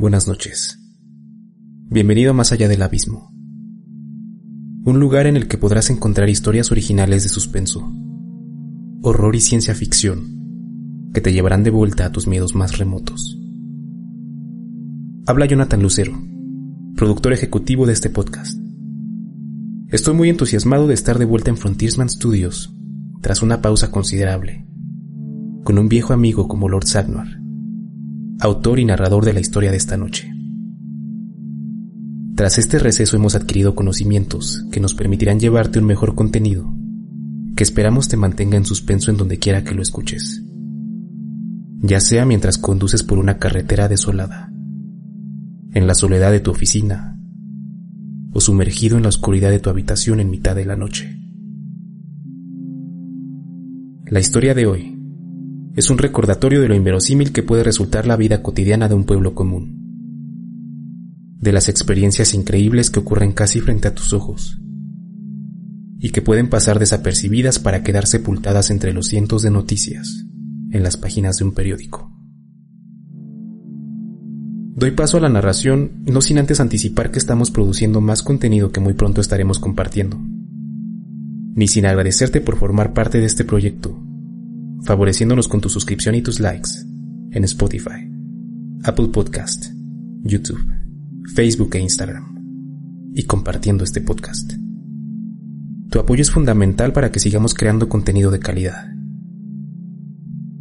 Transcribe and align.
Buenas 0.00 0.26
noches. 0.26 0.78
Bienvenido 1.90 2.32
más 2.32 2.52
allá 2.52 2.68
del 2.68 2.80
abismo. 2.80 3.34
Un 4.86 4.98
lugar 4.98 5.26
en 5.26 5.36
el 5.36 5.46
que 5.46 5.58
podrás 5.58 5.90
encontrar 5.90 6.30
historias 6.30 6.72
originales 6.72 7.22
de 7.22 7.28
suspenso, 7.28 7.86
horror 9.02 9.36
y 9.36 9.40
ciencia 9.40 9.74
ficción 9.74 11.10
que 11.12 11.20
te 11.20 11.34
llevarán 11.34 11.64
de 11.64 11.70
vuelta 11.70 12.06
a 12.06 12.12
tus 12.12 12.26
miedos 12.26 12.54
más 12.54 12.78
remotos. 12.78 13.38
Habla 15.26 15.44
Jonathan 15.44 15.82
Lucero, 15.82 16.18
productor 16.96 17.34
ejecutivo 17.34 17.84
de 17.84 17.92
este 17.92 18.08
podcast. 18.08 18.58
Estoy 19.88 20.14
muy 20.14 20.30
entusiasmado 20.30 20.86
de 20.86 20.94
estar 20.94 21.18
de 21.18 21.26
vuelta 21.26 21.50
en 21.50 21.58
Frontiersman 21.58 22.08
Studios 22.08 22.74
tras 23.20 23.42
una 23.42 23.60
pausa 23.60 23.90
considerable, 23.90 24.66
con 25.62 25.78
un 25.78 25.90
viejo 25.90 26.14
amigo 26.14 26.48
como 26.48 26.70
Lord 26.70 26.86
Sagnar, 26.86 27.39
autor 28.40 28.80
y 28.80 28.86
narrador 28.86 29.26
de 29.26 29.34
la 29.34 29.40
historia 29.40 29.70
de 29.70 29.76
esta 29.76 29.98
noche. 29.98 30.32
Tras 32.34 32.58
este 32.58 32.78
receso 32.78 33.16
hemos 33.16 33.34
adquirido 33.34 33.74
conocimientos 33.74 34.64
que 34.72 34.80
nos 34.80 34.94
permitirán 34.94 35.38
llevarte 35.38 35.78
un 35.78 35.84
mejor 35.84 36.14
contenido, 36.14 36.74
que 37.54 37.62
esperamos 37.62 38.08
te 38.08 38.16
mantenga 38.16 38.56
en 38.56 38.64
suspenso 38.64 39.10
en 39.10 39.18
donde 39.18 39.38
quiera 39.38 39.62
que 39.62 39.74
lo 39.74 39.82
escuches, 39.82 40.42
ya 41.82 42.00
sea 42.00 42.24
mientras 42.24 42.56
conduces 42.56 43.02
por 43.02 43.18
una 43.18 43.36
carretera 43.38 43.88
desolada, 43.88 44.50
en 45.72 45.86
la 45.86 45.94
soledad 45.94 46.32
de 46.32 46.40
tu 46.40 46.50
oficina, 46.50 47.18
o 48.32 48.40
sumergido 48.40 48.96
en 48.96 49.02
la 49.02 49.10
oscuridad 49.10 49.50
de 49.50 49.60
tu 49.60 49.68
habitación 49.68 50.18
en 50.18 50.30
mitad 50.30 50.56
de 50.56 50.64
la 50.64 50.76
noche. 50.76 51.20
La 54.06 54.18
historia 54.18 54.54
de 54.54 54.66
hoy 54.66 54.99
es 55.76 55.88
un 55.88 55.98
recordatorio 55.98 56.60
de 56.60 56.68
lo 56.68 56.74
inverosímil 56.74 57.32
que 57.32 57.42
puede 57.42 57.62
resultar 57.62 58.06
la 58.06 58.16
vida 58.16 58.42
cotidiana 58.42 58.88
de 58.88 58.94
un 58.94 59.04
pueblo 59.04 59.34
común, 59.34 59.78
de 61.38 61.52
las 61.52 61.68
experiencias 61.68 62.34
increíbles 62.34 62.90
que 62.90 63.00
ocurren 63.00 63.32
casi 63.32 63.60
frente 63.60 63.88
a 63.88 63.94
tus 63.94 64.12
ojos, 64.12 64.58
y 65.98 66.10
que 66.10 66.22
pueden 66.22 66.48
pasar 66.48 66.78
desapercibidas 66.78 67.58
para 67.58 67.82
quedar 67.82 68.06
sepultadas 68.06 68.70
entre 68.70 68.92
los 68.92 69.06
cientos 69.06 69.42
de 69.42 69.50
noticias 69.50 70.26
en 70.72 70.82
las 70.82 70.96
páginas 70.96 71.38
de 71.38 71.44
un 71.44 71.52
periódico. 71.52 72.10
Doy 74.74 74.92
paso 74.92 75.18
a 75.18 75.20
la 75.20 75.28
narración 75.28 76.02
no 76.06 76.22
sin 76.22 76.38
antes 76.38 76.58
anticipar 76.58 77.10
que 77.10 77.18
estamos 77.18 77.50
produciendo 77.50 78.00
más 78.00 78.22
contenido 78.22 78.72
que 78.72 78.80
muy 78.80 78.94
pronto 78.94 79.20
estaremos 79.20 79.58
compartiendo, 79.58 80.18
ni 81.54 81.68
sin 81.68 81.86
agradecerte 81.86 82.40
por 82.40 82.56
formar 82.56 82.92
parte 82.94 83.18
de 83.18 83.26
este 83.26 83.44
proyecto 83.44 84.09
favoreciéndonos 84.84 85.48
con 85.48 85.60
tu 85.60 85.68
suscripción 85.68 86.14
y 86.14 86.22
tus 86.22 86.40
likes 86.40 86.70
en 87.32 87.44
Spotify, 87.44 88.10
Apple 88.84 89.08
Podcast, 89.08 89.66
YouTube, 90.22 90.60
Facebook 91.34 91.74
e 91.74 91.80
Instagram, 91.80 93.12
y 93.14 93.24
compartiendo 93.24 93.84
este 93.84 94.00
podcast. 94.00 94.52
Tu 95.90 95.98
apoyo 95.98 96.22
es 96.22 96.30
fundamental 96.30 96.92
para 96.92 97.10
que 97.10 97.20
sigamos 97.20 97.54
creando 97.54 97.88
contenido 97.88 98.30
de 98.30 98.38
calidad. 98.38 98.92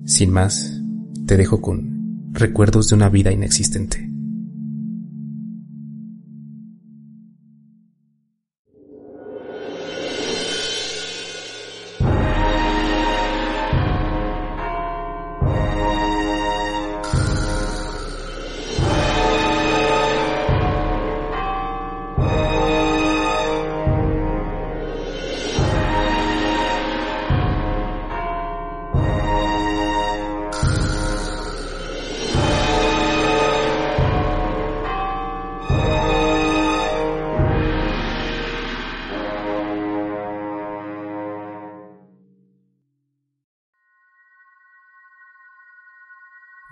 Sin 0.06 0.32
más, 0.32 0.82
te 1.28 1.38
dejo 1.38 1.62
con 1.62 2.32
recuerdos 2.32 2.90
de 2.90 2.96
una 2.96 3.10
vida 3.10 3.32
inexistente. 3.32 4.09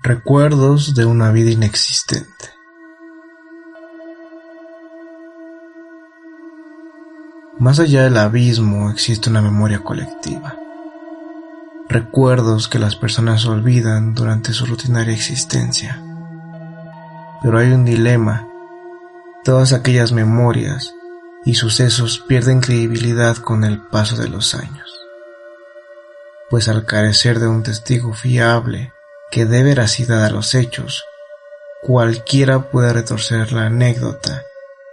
Recuerdos 0.07 0.95
de 0.95 1.03
una 1.03 1.31
vida 1.31 1.51
inexistente. 1.51 2.53
Más 7.59 7.77
allá 7.79 8.03
del 8.03 8.15
abismo 8.15 8.89
existe 8.89 9.29
una 9.29 9.41
memoria 9.41 9.83
colectiva. 9.83 10.55
Recuerdos 11.89 12.69
que 12.69 12.79
las 12.79 12.95
personas 12.95 13.45
olvidan 13.47 14.15
durante 14.15 14.53
su 14.53 14.65
rutinaria 14.65 15.13
existencia. 15.13 16.01
Pero 17.43 17.59
hay 17.59 17.73
un 17.73 17.83
dilema. 17.83 18.47
Todas 19.43 19.73
aquellas 19.73 20.13
memorias 20.13 20.95
y 21.43 21.55
sucesos 21.55 22.23
pierden 22.25 22.61
credibilidad 22.61 23.35
con 23.35 23.65
el 23.65 23.81
paso 23.81 24.15
de 24.15 24.29
los 24.29 24.55
años. 24.55 24.89
Pues 26.49 26.69
al 26.69 26.85
carecer 26.85 27.39
de 27.39 27.49
un 27.49 27.61
testigo 27.63 28.13
fiable, 28.13 28.93
que 29.31 29.45
dé 29.45 29.63
veracidad 29.63 30.25
a 30.25 30.29
los 30.29 30.55
hechos, 30.55 31.05
cualquiera 31.81 32.69
puede 32.69 32.93
retorcer 32.93 33.51
la 33.51 33.65
anécdota 33.67 34.43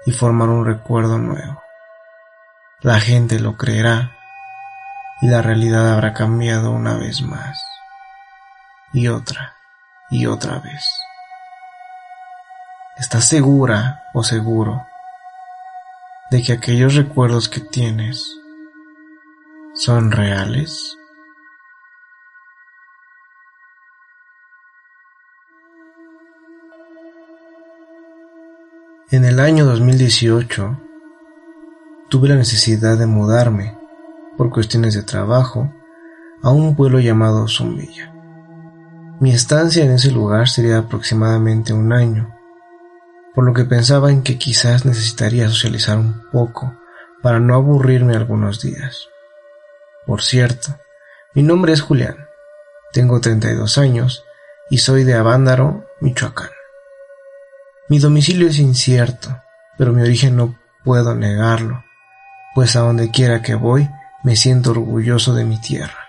y 0.06 0.12
formar 0.12 0.49
un 0.49 0.67
recuerdo 0.67 1.19
nuevo. 1.19 1.62
La 2.81 3.00
gente 3.00 3.39
lo 3.39 3.56
creerá 3.56 4.12
y 5.21 5.28
la 5.28 5.41
realidad 5.41 5.93
habrá 5.93 6.12
cambiado 6.12 6.71
una 6.72 6.97
vez 6.97 7.22
más 7.22 7.62
y 8.93 9.09
otra 9.09 9.55
y 10.11 10.27
otra 10.27 10.59
vez. 10.59 10.84
¿Estás 12.97 13.27
segura 13.27 14.05
o 14.12 14.22
seguro 14.22 14.87
de 16.31 16.43
que 16.43 16.53
aquellos 16.53 16.95
recuerdos 16.95 17.49
que 17.49 17.61
tienes 17.61 18.37
son 19.75 20.12
reales? 20.12 20.97
En 29.10 29.26
el 29.26 29.38
año 29.38 29.66
2018 29.66 30.81
tuve 32.09 32.28
la 32.28 32.37
necesidad 32.37 32.97
de 32.97 33.04
mudarme 33.04 33.76
por 34.38 34.48
cuestiones 34.48 34.94
de 34.94 35.03
trabajo 35.03 35.70
a 36.42 36.51
un 36.51 36.74
pueblo 36.74 37.01
llamado 37.01 37.47
Zumbilla. 37.47 38.15
Mi 39.21 39.30
estancia 39.30 39.84
en 39.84 39.91
ese 39.92 40.10
lugar 40.10 40.48
sería 40.48 40.78
aproximadamente 40.78 41.74
un 41.74 41.92
año, 41.92 42.34
por 43.34 43.45
lo 43.45 43.53
que 43.53 43.66
pensaba 43.66 44.10
en 44.10 44.22
que 44.22 44.39
quizás 44.39 44.86
necesitaría 44.86 45.48
socializar 45.48 45.98
un 45.98 46.22
poco 46.33 46.74
para 47.22 47.41
no 47.41 47.54
aburrirme 47.54 48.16
algunos 48.16 48.62
días. 48.62 49.09
Por 50.07 50.22
cierto, 50.22 50.78
mi 51.34 51.42
nombre 51.42 51.74
es 51.74 51.83
Julián, 51.83 52.16
tengo 52.95 53.21
32 53.21 53.77
años 53.77 54.24
y 54.71 54.78
soy 54.78 55.04
de 55.04 55.12
Avándaro, 55.12 55.84
Michoacán. 56.00 56.48
Mi 57.95 58.01
domicilio 58.01 58.49
es 58.49 58.59
incierto, 58.59 59.41
pero 59.79 59.93
mi 59.93 60.03
origen 60.03 60.35
no 60.35 60.59
puedo 60.83 61.15
negarlo, 61.15 61.85
pues 62.53 62.75
a 62.75 62.81
donde 62.81 63.13
quiera 63.13 63.41
que 63.41 63.55
voy 63.55 63.89
me 64.25 64.35
siento 64.35 64.73
orgulloso 64.73 65.33
de 65.33 65.45
mi 65.45 65.59
tierra. 65.59 66.09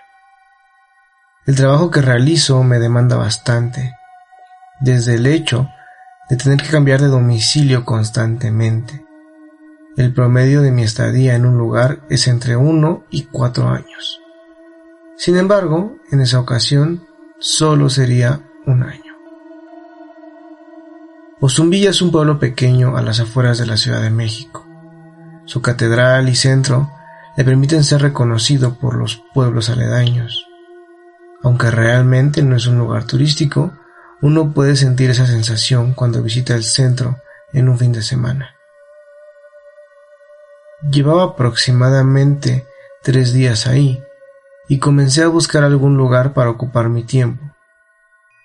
El 1.46 1.54
trabajo 1.54 1.92
que 1.92 2.02
realizo 2.02 2.60
me 2.64 2.80
demanda 2.80 3.14
bastante, 3.14 3.94
desde 4.80 5.14
el 5.14 5.26
hecho 5.26 5.68
de 6.28 6.36
tener 6.36 6.60
que 6.60 6.70
cambiar 6.70 7.00
de 7.00 7.06
domicilio 7.06 7.84
constantemente, 7.84 9.06
el 9.96 10.12
promedio 10.12 10.62
de 10.62 10.72
mi 10.72 10.82
estadía 10.82 11.36
en 11.36 11.46
un 11.46 11.56
lugar 11.56 12.00
es 12.10 12.26
entre 12.26 12.56
uno 12.56 13.04
y 13.10 13.26
cuatro 13.26 13.68
años. 13.68 14.20
Sin 15.16 15.36
embargo, 15.36 15.98
en 16.10 16.20
esa 16.20 16.40
ocasión 16.40 17.06
solo 17.38 17.88
sería 17.90 18.40
un 18.66 18.82
año. 18.82 19.05
Ozumbilla 21.38 21.90
es 21.90 22.00
un 22.00 22.10
pueblo 22.10 22.38
pequeño 22.38 22.96
a 22.96 23.02
las 23.02 23.20
afueras 23.20 23.58
de 23.58 23.66
la 23.66 23.76
Ciudad 23.76 24.00
de 24.00 24.08
México. 24.08 24.66
Su 25.44 25.60
catedral 25.60 26.30
y 26.30 26.34
centro 26.34 26.90
le 27.36 27.44
permiten 27.44 27.84
ser 27.84 28.00
reconocido 28.00 28.78
por 28.78 28.96
los 28.96 29.22
pueblos 29.34 29.68
aledaños. 29.68 30.46
Aunque 31.42 31.70
realmente 31.70 32.42
no 32.42 32.56
es 32.56 32.66
un 32.66 32.78
lugar 32.78 33.04
turístico, 33.04 33.74
uno 34.22 34.54
puede 34.54 34.76
sentir 34.76 35.10
esa 35.10 35.26
sensación 35.26 35.92
cuando 35.92 36.22
visita 36.22 36.54
el 36.54 36.64
centro 36.64 37.18
en 37.52 37.68
un 37.68 37.78
fin 37.78 37.92
de 37.92 38.00
semana. 38.00 38.56
Llevaba 40.90 41.24
aproximadamente 41.24 42.66
tres 43.02 43.34
días 43.34 43.66
ahí 43.66 44.02
y 44.68 44.78
comencé 44.78 45.22
a 45.22 45.28
buscar 45.28 45.64
algún 45.64 45.98
lugar 45.98 46.32
para 46.32 46.48
ocupar 46.48 46.88
mi 46.88 47.04
tiempo. 47.04 47.44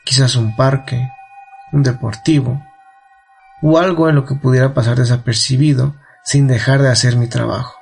Quizás 0.04 0.36
un 0.36 0.58
parque, 0.58 1.10
un 1.72 1.84
deportivo, 1.84 2.62
o 3.62 3.78
algo 3.78 4.10
en 4.10 4.16
lo 4.16 4.26
que 4.26 4.36
pudiera 4.36 4.74
pasar 4.74 4.98
desapercibido 4.98 5.96
sin 6.24 6.48
dejar 6.48 6.82
de 6.82 6.90
hacer 6.90 7.16
mi 7.16 7.28
trabajo. 7.28 7.76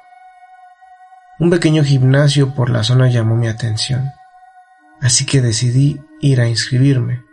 Un 1.39 1.49
pequeño 1.49 1.83
gimnasio 1.83 2.53
por 2.53 2.69
la 2.69 2.83
zona 2.83 3.09
llamó 3.09 3.35
mi 3.35 3.47
atención, 3.47 4.11
así 5.01 5.25
que 5.25 5.41
decidí 5.41 6.01
ir 6.19 6.41
a 6.41 6.47
inscribirme. 6.47 7.23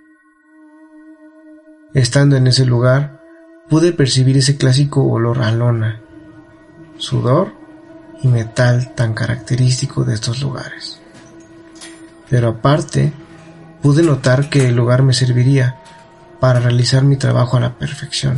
Estando 1.92 2.36
en 2.36 2.46
ese 2.46 2.66
lugar, 2.66 3.20
pude 3.68 3.92
percibir 3.92 4.36
ese 4.36 4.56
clásico 4.56 5.04
olor 5.04 5.42
a 5.42 5.50
lona, 5.50 6.00
sudor 6.98 7.52
y 8.22 8.28
metal 8.28 8.94
tan 8.94 9.14
característico 9.14 10.04
de 10.04 10.14
estos 10.14 10.40
lugares. 10.40 11.00
Pero 12.28 12.48
aparte, 12.48 13.12
pude 13.82 14.02
notar 14.02 14.50
que 14.50 14.68
el 14.68 14.76
lugar 14.76 15.02
me 15.02 15.14
serviría 15.14 15.80
para 16.40 16.60
realizar 16.60 17.02
mi 17.02 17.16
trabajo 17.16 17.56
a 17.56 17.60
la 17.60 17.78
perfección, 17.78 18.36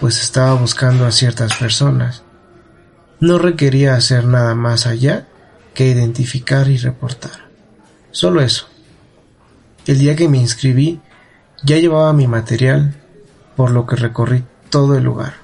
pues 0.00 0.20
estaba 0.20 0.54
buscando 0.54 1.06
a 1.06 1.12
ciertas 1.12 1.54
personas. 1.56 2.22
No 3.20 3.38
requería 3.38 3.94
hacer 3.94 4.24
nada 4.24 4.54
más 4.54 4.86
allá 4.86 5.26
que 5.74 5.88
identificar 5.88 6.68
y 6.68 6.76
reportar. 6.76 7.48
Solo 8.10 8.40
eso. 8.40 8.68
El 9.86 9.98
día 9.98 10.16
que 10.16 10.28
me 10.28 10.38
inscribí 10.38 11.00
ya 11.62 11.78
llevaba 11.78 12.12
mi 12.12 12.26
material, 12.26 12.94
por 13.56 13.70
lo 13.70 13.86
que 13.86 13.96
recorrí 13.96 14.44
todo 14.70 14.96
el 14.96 15.04
lugar. 15.04 15.34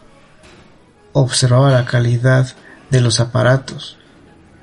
Observaba 1.12 1.70
la 1.70 1.84
calidad 1.84 2.48
de 2.90 3.00
los 3.00 3.20
aparatos, 3.20 3.96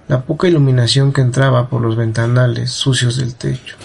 la 0.07 0.23
poca 0.23 0.47
iluminación 0.47 1.13
que 1.13 1.21
entraba 1.21 1.69
por 1.69 1.81
los 1.81 1.95
ventanales 1.95 2.71
sucios 2.71 3.17
del 3.17 3.35
techo, 3.35 3.75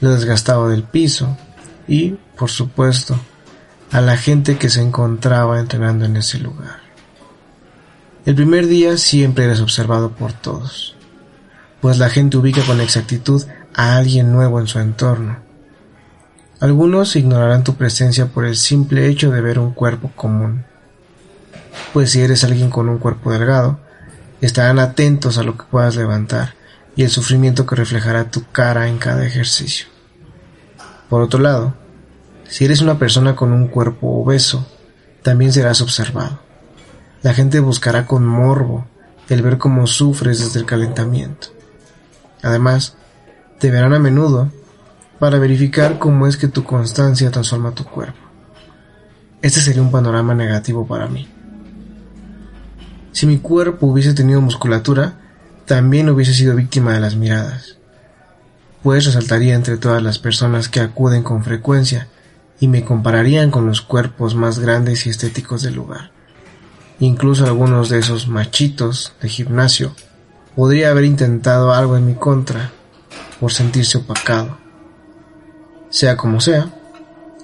lo 0.00 0.10
desgastado 0.10 0.68
del 0.68 0.82
piso, 0.82 1.36
y, 1.88 2.16
por 2.36 2.50
supuesto, 2.50 3.18
a 3.90 4.00
la 4.00 4.16
gente 4.16 4.56
que 4.56 4.68
se 4.68 4.80
encontraba 4.80 5.60
entrenando 5.60 6.04
en 6.04 6.16
ese 6.16 6.38
lugar. 6.38 6.80
El 8.24 8.34
primer 8.34 8.66
día 8.66 8.96
siempre 8.96 9.44
eres 9.44 9.60
observado 9.60 10.12
por 10.12 10.32
todos, 10.32 10.96
pues 11.80 11.98
la 11.98 12.08
gente 12.08 12.36
ubica 12.36 12.62
con 12.62 12.80
exactitud 12.80 13.42
a 13.74 13.96
alguien 13.96 14.32
nuevo 14.32 14.60
en 14.60 14.66
su 14.66 14.78
entorno. 14.78 15.38
Algunos 16.60 17.16
ignorarán 17.16 17.64
tu 17.64 17.74
presencia 17.74 18.26
por 18.26 18.44
el 18.46 18.56
simple 18.56 19.08
hecho 19.08 19.30
de 19.30 19.40
ver 19.40 19.58
un 19.58 19.72
cuerpo 19.72 20.12
común, 20.14 20.64
pues 21.92 22.12
si 22.12 22.20
eres 22.20 22.44
alguien 22.44 22.70
con 22.70 22.88
un 22.88 22.98
cuerpo 22.98 23.32
delgado, 23.32 23.80
estarán 24.40 24.78
atentos 24.78 25.38
a 25.38 25.42
lo 25.42 25.56
que 25.56 25.64
puedas 25.64 25.96
levantar 25.96 26.54
y 26.96 27.02
el 27.02 27.10
sufrimiento 27.10 27.66
que 27.66 27.76
reflejará 27.76 28.30
tu 28.30 28.44
cara 28.52 28.88
en 28.88 28.98
cada 28.98 29.26
ejercicio. 29.26 29.91
Por 31.12 31.20
otro 31.20 31.40
lado, 31.40 31.74
si 32.48 32.64
eres 32.64 32.80
una 32.80 32.98
persona 32.98 33.36
con 33.36 33.52
un 33.52 33.68
cuerpo 33.68 34.22
obeso, 34.22 34.66
también 35.22 35.52
serás 35.52 35.82
observado. 35.82 36.40
La 37.20 37.34
gente 37.34 37.60
buscará 37.60 38.06
con 38.06 38.24
morbo 38.24 38.86
el 39.28 39.42
ver 39.42 39.58
cómo 39.58 39.86
sufres 39.86 40.38
desde 40.38 40.58
el 40.58 40.64
calentamiento. 40.64 41.48
Además, 42.42 42.96
te 43.58 43.70
verán 43.70 43.92
a 43.92 43.98
menudo 43.98 44.50
para 45.18 45.38
verificar 45.38 45.98
cómo 45.98 46.26
es 46.26 46.38
que 46.38 46.48
tu 46.48 46.64
constancia 46.64 47.30
transforma 47.30 47.74
tu 47.74 47.84
cuerpo. 47.84 48.30
Este 49.42 49.60
sería 49.60 49.82
un 49.82 49.90
panorama 49.90 50.34
negativo 50.34 50.86
para 50.86 51.08
mí. 51.08 51.28
Si 53.12 53.26
mi 53.26 53.36
cuerpo 53.36 53.86
hubiese 53.86 54.14
tenido 54.14 54.40
musculatura, 54.40 55.20
también 55.66 56.08
hubiese 56.08 56.32
sido 56.32 56.56
víctima 56.56 56.94
de 56.94 57.00
las 57.00 57.16
miradas 57.16 57.81
pues 58.82 59.06
resaltaría 59.06 59.54
entre 59.54 59.76
todas 59.76 60.02
las 60.02 60.18
personas 60.18 60.68
que 60.68 60.80
acuden 60.80 61.22
con 61.22 61.44
frecuencia 61.44 62.08
y 62.60 62.68
me 62.68 62.84
compararían 62.84 63.50
con 63.50 63.66
los 63.66 63.80
cuerpos 63.82 64.34
más 64.34 64.58
grandes 64.58 65.06
y 65.06 65.10
estéticos 65.10 65.62
del 65.62 65.74
lugar. 65.74 66.10
Incluso 66.98 67.46
algunos 67.46 67.88
de 67.88 67.98
esos 67.98 68.28
machitos 68.28 69.14
de 69.20 69.28
gimnasio 69.28 69.94
podría 70.54 70.90
haber 70.90 71.04
intentado 71.04 71.72
algo 71.72 71.96
en 71.96 72.06
mi 72.06 72.14
contra 72.14 72.70
por 73.40 73.52
sentirse 73.52 73.98
opacado. 73.98 74.58
Sea 75.90 76.16
como 76.16 76.40
sea, 76.40 76.72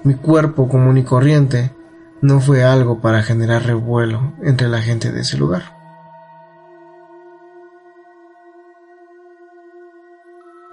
mi 0.04 0.14
cuerpo 0.14 0.68
común 0.68 0.98
y 0.98 1.04
corriente 1.04 1.72
no 2.20 2.40
fue 2.40 2.64
algo 2.64 3.00
para 3.00 3.22
generar 3.22 3.64
revuelo 3.64 4.34
entre 4.42 4.68
la 4.68 4.80
gente 4.80 5.12
de 5.12 5.20
ese 5.20 5.36
lugar. 5.36 5.77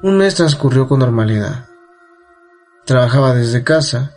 Un 0.04 0.18
mes 0.18 0.36
transcurrió 0.36 0.90
con 0.90 1.00
normalidad. 1.00 1.68
Trabajaba 2.86 3.34
desde 3.34 3.64
casa, 3.64 4.12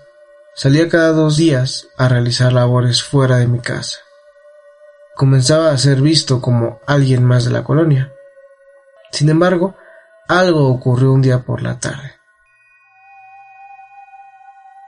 salía 0.57 0.89
cada 0.89 1.13
dos 1.13 1.37
días 1.37 1.87
a 1.97 2.09
realizar 2.09 2.53
labores 2.53 3.05
fuera 3.05 3.37
de 3.37 3.47
mi 3.47 3.61
casa. 3.61 3.99
Comenzaba 5.15 5.71
a 5.71 5.79
ser 5.79 6.01
visto 6.01 6.41
como 6.41 6.81
alguien 6.85 7.23
más 7.25 7.45
de 7.45 7.53
la 7.53 7.63
colonia. 7.63 8.13
Sin 9.13 9.29
embargo, 9.29 9.77
algo 10.27 10.67
ocurrió 10.69 11.13
un 11.13 11.23
día 11.23 11.45
por 11.45 11.63
la 11.63 11.79
tarde. 11.79 12.13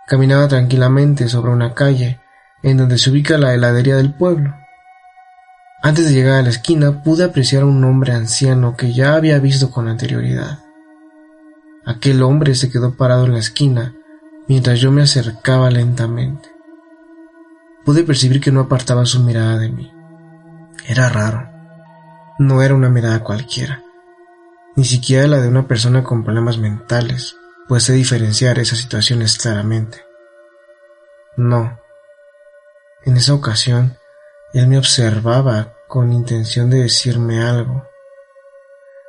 Caminaba 0.08 0.48
tranquilamente 0.48 1.28
sobre 1.28 1.52
una 1.52 1.72
calle 1.72 2.20
en 2.64 2.78
donde 2.78 2.98
se 2.98 3.10
ubica 3.10 3.38
la 3.38 3.54
heladería 3.54 3.94
del 3.94 4.12
pueblo. 4.12 4.56
Antes 5.82 6.08
de 6.08 6.14
llegar 6.14 6.40
a 6.40 6.42
la 6.42 6.50
esquina 6.50 7.04
pude 7.04 7.22
apreciar 7.22 7.62
a 7.62 7.66
un 7.66 7.84
hombre 7.84 8.12
anciano 8.12 8.76
que 8.76 8.92
ya 8.92 9.14
había 9.14 9.38
visto 9.38 9.70
con 9.70 9.86
anterioridad. 9.86 10.58
Aquel 11.84 12.22
hombre 12.22 12.54
se 12.54 12.70
quedó 12.70 12.94
parado 12.94 13.26
en 13.26 13.32
la 13.32 13.38
esquina 13.38 13.94
mientras 14.48 14.80
yo 14.80 14.90
me 14.90 15.02
acercaba 15.02 15.70
lentamente. 15.70 16.48
Pude 17.84 18.04
percibir 18.04 18.40
que 18.40 18.52
no 18.52 18.60
apartaba 18.60 19.06
su 19.06 19.20
mirada 19.20 19.58
de 19.58 19.70
mí. 19.70 19.92
Era 20.86 21.08
raro. 21.08 21.48
No 22.38 22.62
era 22.62 22.74
una 22.74 22.88
mirada 22.88 23.22
cualquiera, 23.22 23.82
ni 24.76 24.84
siquiera 24.84 25.26
la 25.26 25.40
de 25.40 25.48
una 25.48 25.68
persona 25.68 26.02
con 26.02 26.24
problemas 26.24 26.58
mentales, 26.58 27.36
pues 27.68 27.84
sé 27.84 27.92
diferenciar 27.92 28.58
esas 28.58 28.78
situaciones 28.78 29.36
claramente. 29.36 30.04
No. 31.36 31.78
En 33.04 33.16
esa 33.16 33.34
ocasión, 33.34 33.96
él 34.52 34.68
me 34.68 34.78
observaba 34.78 35.74
con 35.86 36.12
intención 36.12 36.70
de 36.70 36.82
decirme 36.82 37.42
algo. 37.42 37.86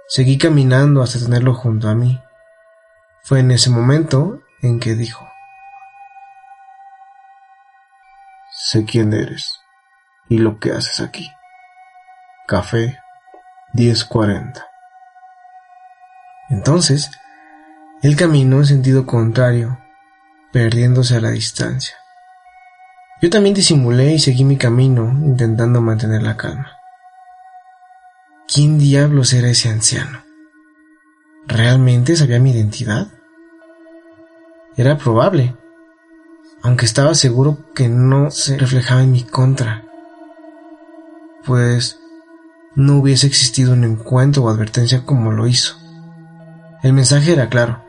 Seguí 0.07 0.37
caminando 0.37 1.01
hasta 1.01 1.19
tenerlo 1.19 1.53
junto 1.53 1.87
a 1.87 1.95
mí. 1.95 2.21
Fue 3.23 3.39
en 3.39 3.51
ese 3.51 3.69
momento 3.69 4.41
en 4.61 4.79
que 4.79 4.95
dijo, 4.95 5.27
Sé 8.51 8.85
quién 8.85 9.13
eres 9.13 9.59
y 10.29 10.37
lo 10.37 10.59
que 10.59 10.71
haces 10.71 10.99
aquí. 10.99 11.29
Café 12.47 12.99
1040. 13.73 14.65
Entonces, 16.49 17.11
él 18.01 18.15
caminó 18.15 18.57
en 18.57 18.65
sentido 18.65 19.05
contrario, 19.05 19.79
perdiéndose 20.51 21.15
a 21.15 21.21
la 21.21 21.31
distancia. 21.31 21.95
Yo 23.21 23.29
también 23.29 23.53
disimulé 23.53 24.13
y 24.13 24.19
seguí 24.19 24.43
mi 24.43 24.57
camino, 24.57 25.11
intentando 25.11 25.81
mantener 25.81 26.23
la 26.23 26.37
calma. 26.37 26.77
¿Quién 28.47 28.79
diablos 28.79 29.33
era 29.33 29.49
ese 29.49 29.69
anciano? 29.69 30.23
¿Realmente 31.47 32.15
sabía 32.15 32.39
mi 32.39 32.51
identidad? 32.51 33.07
Era 34.77 34.97
probable, 34.97 35.55
aunque 36.61 36.85
estaba 36.85 37.15
seguro 37.15 37.57
que 37.73 37.89
no 37.89 38.31
se 38.31 38.57
reflejaba 38.57 39.01
en 39.01 39.11
mi 39.11 39.23
contra, 39.23 39.83
pues 41.45 41.99
no 42.75 42.97
hubiese 42.97 43.27
existido 43.27 43.73
un 43.73 43.83
encuentro 43.83 44.43
o 44.43 44.49
advertencia 44.49 45.03
como 45.05 45.31
lo 45.31 45.47
hizo. 45.47 45.75
El 46.83 46.93
mensaje 46.93 47.33
era 47.33 47.49
claro. 47.49 47.83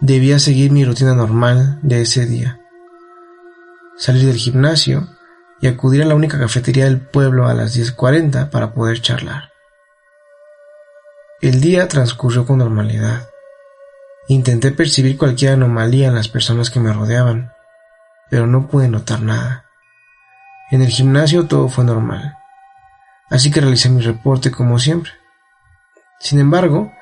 Debía 0.00 0.38
seguir 0.38 0.72
mi 0.72 0.84
rutina 0.84 1.14
normal 1.14 1.78
de 1.82 2.02
ese 2.02 2.26
día. 2.26 2.60
Salir 3.96 4.26
del 4.26 4.36
gimnasio 4.36 5.06
y 5.60 5.68
acudir 5.68 6.02
a 6.02 6.06
la 6.06 6.16
única 6.16 6.38
cafetería 6.38 6.86
del 6.86 7.00
pueblo 7.00 7.46
a 7.46 7.54
las 7.54 7.76
10.40 7.76 8.50
para 8.50 8.74
poder 8.74 9.00
charlar. 9.00 9.51
El 11.42 11.60
día 11.60 11.88
transcurrió 11.88 12.46
con 12.46 12.58
normalidad. 12.58 13.28
Intenté 14.28 14.70
percibir 14.70 15.18
cualquier 15.18 15.54
anomalía 15.54 16.06
en 16.06 16.14
las 16.14 16.28
personas 16.28 16.70
que 16.70 16.78
me 16.78 16.92
rodeaban, 16.92 17.52
pero 18.30 18.46
no 18.46 18.68
pude 18.68 18.88
notar 18.88 19.22
nada. 19.22 19.64
En 20.70 20.82
el 20.82 20.88
gimnasio 20.88 21.48
todo 21.48 21.68
fue 21.68 21.82
normal, 21.82 22.38
así 23.28 23.50
que 23.50 23.60
realicé 23.60 23.90
mi 23.90 24.02
reporte 24.02 24.52
como 24.52 24.78
siempre. 24.78 25.10
Sin 26.20 26.38
embargo, 26.38 26.92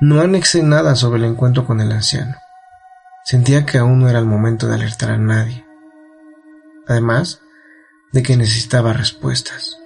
no 0.00 0.20
anexé 0.20 0.62
nada 0.62 0.94
sobre 0.94 1.18
el 1.18 1.24
encuentro 1.24 1.66
con 1.66 1.80
el 1.80 1.90
anciano. 1.90 2.36
Sentía 3.24 3.66
que 3.66 3.78
aún 3.78 3.98
no 3.98 4.08
era 4.08 4.20
el 4.20 4.26
momento 4.26 4.68
de 4.68 4.76
alertar 4.76 5.10
a 5.10 5.18
nadie. 5.18 5.66
Además 6.86 7.40
de 8.12 8.22
que 8.22 8.36
necesitaba 8.36 8.92
respuestas. 8.92 9.77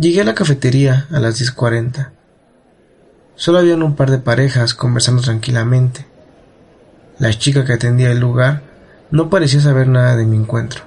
Llegué 0.00 0.22
a 0.22 0.24
la 0.24 0.34
cafetería 0.34 1.06
a 1.10 1.20
las 1.20 1.38
10.40. 1.38 2.08
Solo 3.34 3.58
habían 3.58 3.82
un 3.82 3.96
par 3.96 4.10
de 4.10 4.16
parejas 4.16 4.72
conversando 4.72 5.20
tranquilamente. 5.20 6.06
La 7.18 7.34
chica 7.34 7.66
que 7.66 7.74
atendía 7.74 8.10
el 8.10 8.18
lugar 8.18 8.62
no 9.10 9.28
parecía 9.28 9.60
saber 9.60 9.88
nada 9.88 10.16
de 10.16 10.24
mi 10.24 10.38
encuentro, 10.38 10.84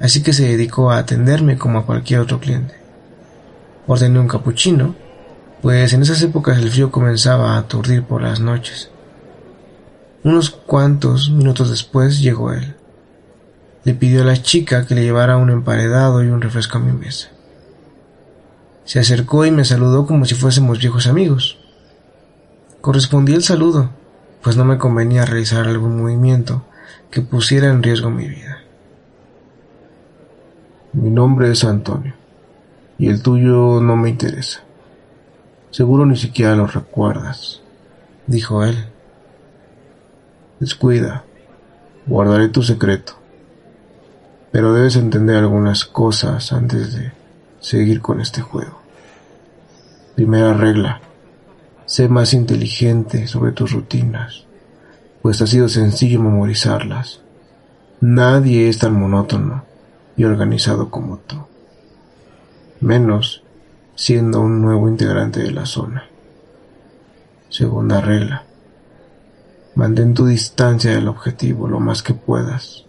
así 0.00 0.24
que 0.24 0.32
se 0.32 0.42
dedicó 0.42 0.90
a 0.90 0.98
atenderme 0.98 1.56
como 1.56 1.78
a 1.78 1.86
cualquier 1.86 2.18
otro 2.18 2.40
cliente. 2.40 2.74
Ordené 3.86 4.18
un 4.18 4.26
capuchino, 4.26 4.96
pues 5.62 5.92
en 5.92 6.02
esas 6.02 6.20
épocas 6.20 6.58
el 6.58 6.72
frío 6.72 6.90
comenzaba 6.90 7.54
a 7.54 7.58
aturdir 7.58 8.02
por 8.02 8.22
las 8.22 8.40
noches. 8.40 8.90
Unos 10.24 10.50
cuantos 10.50 11.30
minutos 11.30 11.70
después 11.70 12.20
llegó 12.20 12.52
él. 12.52 12.74
Le 13.84 13.94
pidió 13.94 14.22
a 14.22 14.26
la 14.26 14.42
chica 14.42 14.84
que 14.84 14.96
le 14.96 15.04
llevara 15.04 15.36
un 15.36 15.50
emparedado 15.50 16.24
y 16.24 16.26
un 16.26 16.42
refresco 16.42 16.78
a 16.78 16.80
mi 16.80 16.90
mesa. 16.90 17.28
Se 18.86 19.00
acercó 19.00 19.44
y 19.44 19.50
me 19.50 19.64
saludó 19.64 20.06
como 20.06 20.24
si 20.26 20.36
fuésemos 20.36 20.78
viejos 20.78 21.08
amigos. 21.08 21.58
Correspondí 22.80 23.34
el 23.34 23.42
saludo, 23.42 23.90
pues 24.42 24.56
no 24.56 24.64
me 24.64 24.78
convenía 24.78 25.24
realizar 25.24 25.66
algún 25.66 26.00
movimiento 26.00 26.62
que 27.10 27.20
pusiera 27.20 27.68
en 27.68 27.82
riesgo 27.82 28.10
mi 28.10 28.28
vida. 28.28 28.58
Mi 30.92 31.10
nombre 31.10 31.50
es 31.50 31.64
Antonio, 31.64 32.14
y 32.96 33.08
el 33.08 33.22
tuyo 33.22 33.80
no 33.80 33.96
me 33.96 34.08
interesa. 34.08 34.60
Seguro 35.72 36.06
ni 36.06 36.16
siquiera 36.16 36.54
lo 36.54 36.68
recuerdas, 36.68 37.62
dijo 38.28 38.62
él. 38.62 38.86
Descuida, 40.60 41.24
guardaré 42.06 42.48
tu 42.50 42.62
secreto, 42.62 43.14
pero 44.52 44.72
debes 44.72 44.94
entender 44.94 45.38
algunas 45.38 45.84
cosas 45.84 46.52
antes 46.52 46.94
de 46.94 47.25
seguir 47.66 48.00
con 48.00 48.20
este 48.20 48.42
juego. 48.42 48.78
Primera 50.14 50.54
regla. 50.54 51.00
Sé 51.84 52.08
más 52.08 52.32
inteligente 52.32 53.26
sobre 53.26 53.50
tus 53.50 53.72
rutinas, 53.72 54.44
pues 55.20 55.42
ha 55.42 55.48
sido 55.48 55.68
sencillo 55.68 56.20
memorizarlas. 56.20 57.22
Nadie 58.00 58.68
es 58.68 58.78
tan 58.78 58.94
monótono 58.94 59.64
y 60.16 60.22
organizado 60.22 60.90
como 60.90 61.18
tú. 61.18 61.44
Menos 62.80 63.42
siendo 63.96 64.40
un 64.40 64.62
nuevo 64.62 64.88
integrante 64.88 65.40
de 65.40 65.50
la 65.50 65.66
zona. 65.66 66.04
Segunda 67.48 68.00
regla. 68.00 68.44
Mantén 69.74 70.14
tu 70.14 70.26
distancia 70.26 70.92
del 70.92 71.08
objetivo 71.08 71.66
lo 71.66 71.80
más 71.80 72.04
que 72.04 72.14
puedas. 72.14 72.84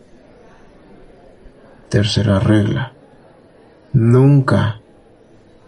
Tercera 1.90 2.40
regla. 2.40 2.97
Nunca 4.00 4.80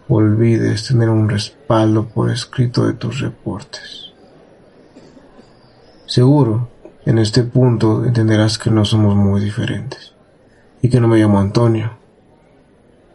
olvides 0.08 0.86
tener 0.86 1.08
un 1.08 1.28
respaldo 1.28 2.06
por 2.06 2.30
escrito 2.30 2.86
de 2.86 2.92
tus 2.92 3.18
reportes. 3.18 4.12
Seguro, 6.06 6.68
en 7.04 7.18
este 7.18 7.42
punto 7.42 8.04
entenderás 8.04 8.56
que 8.56 8.70
no 8.70 8.84
somos 8.84 9.16
muy 9.16 9.40
diferentes 9.40 10.14
y 10.80 10.88
que 10.88 11.00
no 11.00 11.08
me 11.08 11.18
llamo 11.18 11.40
Antonio. 11.40 11.90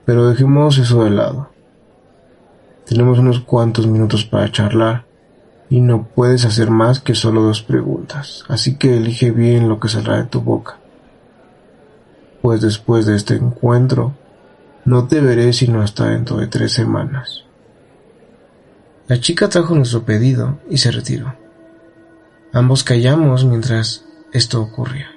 Pero 0.04 0.28
dejemos 0.28 0.78
eso 0.80 1.06
de 1.06 1.12
lado. 1.12 1.50
Tenemos 2.86 3.18
unos 3.18 3.40
cuantos 3.40 3.88
minutos 3.88 4.26
para 4.26 4.52
charlar 4.52 5.06
y 5.70 5.80
no 5.80 6.10
puedes 6.14 6.44
hacer 6.44 6.70
más 6.72 7.00
que 7.00 7.16
solo 7.16 7.42
dos 7.42 7.64
preguntas, 7.64 8.44
así 8.50 8.76
que 8.76 8.98
elige 8.98 9.32
bien 9.32 9.70
lo 9.70 9.80
que 9.80 9.88
saldrá 9.88 10.18
de 10.18 10.26
tu 10.26 10.42
boca. 10.42 10.76
Pues 12.42 12.60
después 12.60 13.06
de 13.06 13.16
este 13.16 13.36
encuentro, 13.36 14.14
no 14.86 15.08
te 15.08 15.20
veré 15.20 15.52
sino 15.52 15.82
hasta 15.82 16.10
dentro 16.10 16.38
de 16.38 16.48
tres 16.48 16.74
semanas. 16.74 17.44
La 19.08 19.20
chica 19.20 19.50
trajo 19.50 19.76
nuestro 19.76 20.06
pedido 20.06 20.60
y 20.70 20.78
se 20.78 20.92
retiró. 20.92 21.36
Ambos 22.54 22.84
callamos 22.84 23.46
mientras 23.46 24.06
esto 24.32 24.62
ocurría. 24.62 25.10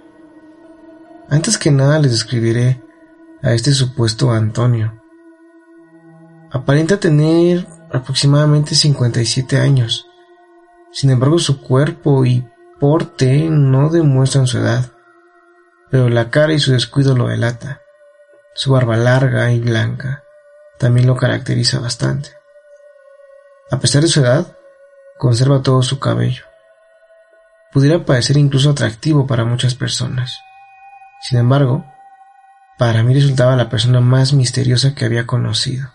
Antes 1.31 1.59
que 1.59 1.71
nada 1.71 1.99
les 1.99 2.11
describiré 2.11 2.83
a 3.43 3.53
este 3.53 3.73
supuesto 3.73 4.33
Antonio. 4.33 5.01
Aparenta 6.51 6.99
tener 6.99 7.67
aproximadamente 7.93 8.75
57 8.75 9.59
años. 9.59 10.07
Sin 10.91 11.11
embargo, 11.11 11.39
su 11.39 11.61
cuerpo 11.61 12.25
y 12.25 12.47
porte 12.81 13.49
no 13.51 13.91
demuestran 13.91 14.47
su 14.47 14.59
edad, 14.59 14.93
pero 15.91 16.09
la 16.09 16.31
cara 16.31 16.55
y 16.55 16.59
su 16.59 16.73
descuido 16.73 17.15
lo 17.15 17.29
delata. 17.29 17.83
Su 18.55 18.73
barba 18.73 18.97
larga 18.97 19.53
y 19.53 19.61
blanca 19.61 20.25
también 20.79 21.07
lo 21.07 21.17
caracteriza 21.17 21.81
bastante. 21.81 22.31
A 23.71 23.79
pesar 23.79 24.03
de 24.03 24.09
su 24.09 24.21
edad, 24.21 24.57
conserva 25.19 25.63
todo 25.63 25.83
su 25.83 25.99
cabello. 25.99 26.45
Pudiera 27.73 28.05
parecer 28.05 28.37
incluso 28.37 28.71
atractivo 28.71 29.27
para 29.27 29.45
muchas 29.45 29.75
personas. 29.75 30.39
Sin 31.21 31.39
embargo, 31.39 31.85
para 32.79 33.03
mí 33.03 33.15
resultaba 33.15 33.57
la 33.57 33.69
persona 33.69 34.01
más 34.01 34.33
misteriosa 34.33 34.95
que 34.95 35.05
había 35.05 35.27
conocido. 35.27 35.91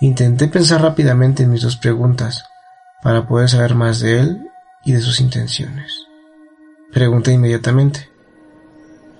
Intenté 0.00 0.48
pensar 0.48 0.82
rápidamente 0.82 1.44
en 1.44 1.50
mis 1.50 1.62
dos 1.62 1.76
preguntas 1.76 2.44
para 3.02 3.26
poder 3.26 3.48
saber 3.48 3.74
más 3.74 4.00
de 4.00 4.20
él 4.20 4.50
y 4.84 4.92
de 4.92 5.00
sus 5.00 5.20
intenciones. 5.20 5.92
Pregunté 6.92 7.32
inmediatamente, 7.32 8.12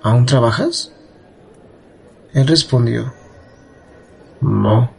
¿Aún 0.02 0.26
trabajas? 0.26 0.90
Él 2.34 2.46
respondió, 2.46 3.12
No. 4.40 4.90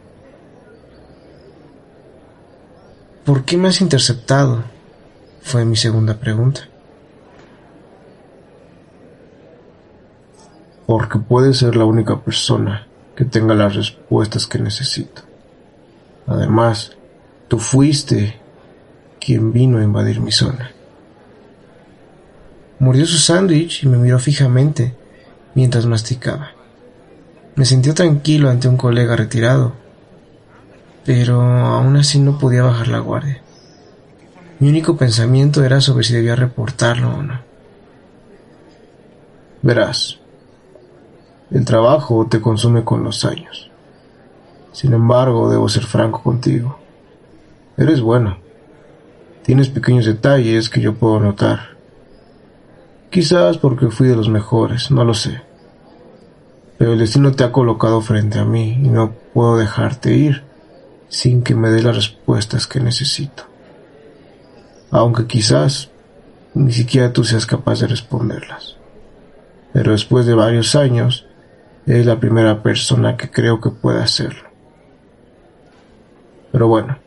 ¿Por 3.24 3.44
qué 3.44 3.56
me 3.56 3.68
has 3.68 3.80
interceptado? 3.80 4.64
Fue 5.40 5.64
mi 5.64 5.76
segunda 5.76 6.14
pregunta. 6.14 6.68
Porque 10.86 11.18
puedes 11.18 11.58
ser 11.58 11.76
la 11.76 11.86
única 11.86 12.20
persona 12.20 12.86
que 13.16 13.24
tenga 13.24 13.54
las 13.54 13.74
respuestas 13.74 14.46
que 14.46 14.58
necesito. 14.58 15.22
Además, 16.26 16.92
tú 17.48 17.58
fuiste 17.58 18.38
quien 19.18 19.52
vino 19.52 19.78
a 19.78 19.84
invadir 19.84 20.20
mi 20.20 20.32
zona. 20.32 20.70
Mordió 22.78 23.06
su 23.06 23.18
sándwich 23.18 23.82
y 23.82 23.88
me 23.88 23.96
miró 23.96 24.18
fijamente 24.18 24.94
mientras 25.54 25.86
masticaba. 25.86 26.53
Me 27.56 27.64
sentía 27.64 27.94
tranquilo 27.94 28.50
ante 28.50 28.66
un 28.66 28.76
colega 28.76 29.14
retirado, 29.14 29.74
pero 31.04 31.40
aún 31.40 31.96
así 31.96 32.18
no 32.18 32.36
podía 32.36 32.64
bajar 32.64 32.88
la 32.88 32.98
guardia. 32.98 33.42
Mi 34.58 34.68
único 34.68 34.96
pensamiento 34.96 35.62
era 35.62 35.80
sobre 35.80 36.02
si 36.02 36.14
debía 36.14 36.34
reportarlo 36.34 37.14
o 37.14 37.22
no. 37.22 37.40
Verás, 39.62 40.18
el 41.52 41.64
trabajo 41.64 42.26
te 42.28 42.40
consume 42.40 42.82
con 42.82 43.04
los 43.04 43.24
años. 43.24 43.70
Sin 44.72 44.92
embargo, 44.92 45.48
debo 45.48 45.68
ser 45.68 45.84
franco 45.84 46.24
contigo. 46.24 46.80
Eres 47.76 48.00
bueno. 48.00 48.38
Tienes 49.44 49.68
pequeños 49.68 50.06
detalles 50.06 50.68
que 50.68 50.80
yo 50.80 50.94
puedo 50.94 51.20
notar. 51.20 51.76
Quizás 53.10 53.58
porque 53.58 53.90
fui 53.90 54.08
de 54.08 54.16
los 54.16 54.28
mejores, 54.28 54.90
no 54.90 55.04
lo 55.04 55.14
sé 55.14 55.53
pero 56.78 56.92
el 56.92 56.98
destino 56.98 57.32
te 57.32 57.44
ha 57.44 57.52
colocado 57.52 58.00
frente 58.00 58.38
a 58.38 58.44
mí 58.44 58.72
y 58.72 58.88
no 58.88 59.12
puedo 59.32 59.56
dejarte 59.56 60.14
ir 60.14 60.42
sin 61.08 61.42
que 61.42 61.54
me 61.54 61.70
dé 61.70 61.82
las 61.82 61.94
respuestas 61.94 62.66
que 62.66 62.80
necesito. 62.80 63.44
Aunque 64.90 65.26
quizás 65.26 65.90
ni 66.54 66.72
siquiera 66.72 67.12
tú 67.12 67.24
seas 67.24 67.46
capaz 67.46 67.80
de 67.80 67.86
responderlas. 67.86 68.76
Pero 69.72 69.92
después 69.92 70.26
de 70.26 70.34
varios 70.34 70.74
años, 70.74 71.26
eres 71.86 72.06
la 72.06 72.20
primera 72.20 72.62
persona 72.62 73.16
que 73.16 73.30
creo 73.30 73.60
que 73.60 73.70
puede 73.70 74.02
hacerlo. 74.02 74.48
Pero 76.52 76.68
bueno, 76.68 76.98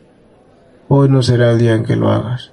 hoy 0.88 1.08
no 1.08 1.22
será 1.22 1.50
el 1.50 1.58
día 1.58 1.74
en 1.74 1.84
que 1.84 1.96
lo 1.96 2.10
hagas, 2.10 2.52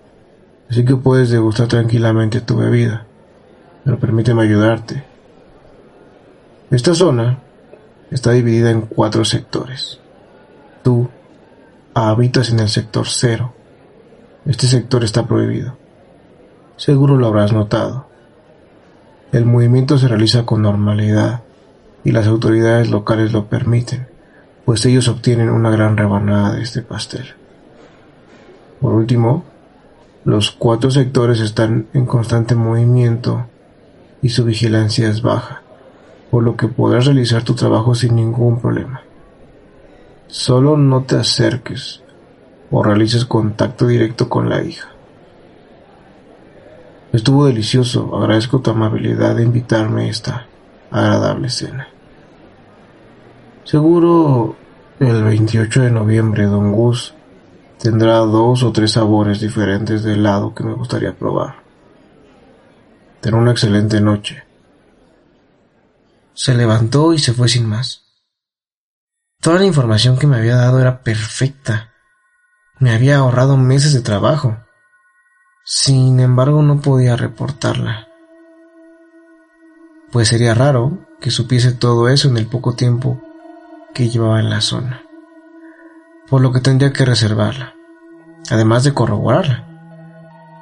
así 0.70 0.86
que 0.86 0.96
puedes 0.96 1.30
degustar 1.30 1.68
tranquilamente 1.68 2.40
tu 2.40 2.56
bebida, 2.56 3.06
pero 3.84 4.00
permíteme 4.00 4.44
ayudarte 4.44 5.15
Esta 6.75 6.94
zona 6.94 7.39
está 8.12 8.32
dividida 8.32 8.70
en 8.70 8.82
cuatro 8.82 9.24
sectores. 9.24 10.01
Tú 10.84 11.08
habitas 11.94 12.50
en 12.50 12.60
el 12.60 12.67
sector 12.67 13.08
cero. 13.08 13.53
Este 14.46 14.67
sector 14.67 15.05
está 15.05 15.25
prohibido. 15.25 15.77
Seguro 16.75 17.15
lo 17.15 17.27
habrás 17.27 17.53
notado. 17.53 18.08
El 19.32 19.46
movimiento 19.46 19.98
se 19.98 20.10
realiza 20.10 20.46
con 20.46 20.63
normalidad 20.63 21.44
y 22.03 22.12
las 22.12 22.27
autoridades 22.27 22.89
locales 22.89 23.32
lo 23.32 23.48
permiten, 23.48 24.10
pues 24.65 24.86
ellos 24.86 25.08
obtienen 25.08 25.51
una 25.51 25.70
gran 25.70 25.96
rebanada 25.96 26.55
de 26.55 26.62
este 26.63 26.82
pastel. 26.82 27.36
Por 28.82 28.91
último, 28.91 29.46
los 30.25 30.51
cuatro 30.51 30.91
sectores 30.91 31.39
están 31.39 31.88
en 31.94 32.05
constante 32.05 32.53
movimiento 32.53 33.46
y 34.22 34.27
su 34.27 34.44
vigilancia 34.44 35.08
es 35.08 35.22
baja, 35.22 35.62
por 36.36 36.44
lo 36.44 36.58
que 36.58 36.68
podrás 36.68 37.06
realizar 37.06 37.44
tu 37.44 37.54
trabajo 37.54 37.96
sin 37.96 38.18
ningún 38.18 38.60
problema. 38.60 39.01
Solo 40.27 40.75
no 40.75 41.04
te 41.04 41.15
acerques 41.15 42.04
o 42.70 42.84
realices 42.84 43.24
contacto 43.24 43.88
directo 43.88 44.27
con 44.27 44.50
la 44.50 44.62
hija. 44.62 44.89
Estuvo 47.13 47.46
delicioso, 47.46 48.13
agradezco 48.18 48.60
tu 48.60 48.70
amabilidad 48.70 49.38
de 49.38 49.44
invitarme 49.44 50.04
a 50.04 50.10
esta 50.10 50.46
agradable 50.92 51.50
cena. 51.50 51.88
Seguro 53.63 54.58
el 55.00 55.24
28 55.24 55.84
de 55.84 55.92
noviembre 55.92 56.48
Don 56.48 56.74
Gus 56.74 57.13
tendrá 57.80 58.18
dos 58.18 58.62
o 58.63 58.74
tres 58.74 58.92
sabores 58.92 59.39
diferentes 59.39 60.04
de 60.04 60.15
helado 60.15 60.54
que 60.54 60.65
me 60.65 60.74
gustaría 60.74 61.13
probar. 61.13 61.56
Ten 63.22 63.36
una 63.36 63.51
excelente 63.51 64.01
noche. 64.01 64.45
Se 66.36 66.54
levantó 66.54 67.13
y 67.13 67.20
se 67.20 67.34
fue 67.34 67.48
sin 67.48 67.65
más. 67.65 68.04
Toda 69.42 69.60
la 69.60 69.65
información 69.65 70.18
que 70.18 70.27
me 70.27 70.36
había 70.36 70.58
dado 70.58 70.82
era 70.82 71.01
perfecta. 71.01 71.94
Me 72.77 72.92
había 72.94 73.18
ahorrado 73.18 73.56
meses 73.56 73.94
de 73.94 74.01
trabajo. 74.01 74.58
Sin 75.63 76.20
embargo, 76.20 76.62
no 76.62 76.82
podía 76.82 77.15
reportarla. 77.15 78.10
Pues 80.12 80.27
sería 80.27 80.54
raro 80.54 81.08
que 81.22 81.32
supiese 81.32 81.72
todo 81.72 82.10
eso 82.10 82.27
en 82.27 82.36
el 82.36 82.48
poco 82.48 82.75
tiempo 82.75 83.22
que 83.94 84.10
llevaba 84.10 84.42
en 84.42 84.50
la 84.50 84.60
zona. 84.60 85.04
Por 86.27 86.42
lo 86.42 86.51
que 86.51 86.60
tendría 86.60 86.92
que 86.92 87.06
reservarla, 87.06 87.75
además 88.51 88.84
de 88.84 88.94
corroborarla. 88.94 89.68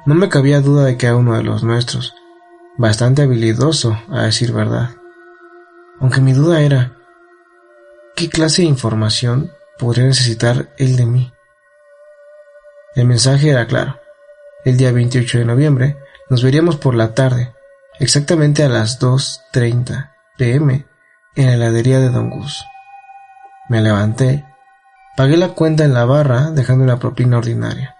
No 0.06 0.14
me 0.14 0.28
cabía 0.28 0.60
duda 0.60 0.84
de 0.84 0.96
que 0.96 1.06
era 1.06 1.16
uno 1.16 1.34
de 1.34 1.42
los 1.42 1.64
nuestros, 1.64 2.14
bastante 2.76 3.22
habilidoso, 3.22 3.98
a 4.08 4.22
decir 4.22 4.52
verdad. 4.52 4.90
Aunque 6.00 6.20
mi 6.20 6.32
duda 6.32 6.60
era, 6.60 6.92
¿qué 8.16 8.28
clase 8.28 8.62
de 8.62 8.68
información 8.68 9.52
podría 9.78 10.04
necesitar 10.04 10.68
él 10.76 10.96
de 10.96 11.06
mí? 11.06 11.32
El 12.94 13.06
mensaje 13.06 13.50
era 13.50 13.66
claro. 13.66 14.00
El 14.64 14.76
día 14.76 14.92
28 14.92 15.38
de 15.38 15.44
noviembre 15.44 15.98
nos 16.30 16.42
veríamos 16.42 16.76
por 16.76 16.94
la 16.94 17.14
tarde, 17.14 17.52
exactamente 17.98 18.62
a 18.62 18.68
las 18.68 19.00
2.30 19.00 20.12
pm, 20.36 20.86
en 21.36 21.46
la 21.46 21.54
heladería 21.54 22.00
de 22.00 22.10
Don 22.10 22.30
Gus. 22.30 22.64
Me 23.68 23.80
levanté, 23.80 24.44
pagué 25.16 25.36
la 25.36 25.48
cuenta 25.48 25.84
en 25.84 25.94
la 25.94 26.04
barra 26.04 26.50
dejando 26.50 26.84
una 26.84 26.98
propina 26.98 27.38
ordinaria. 27.38 27.96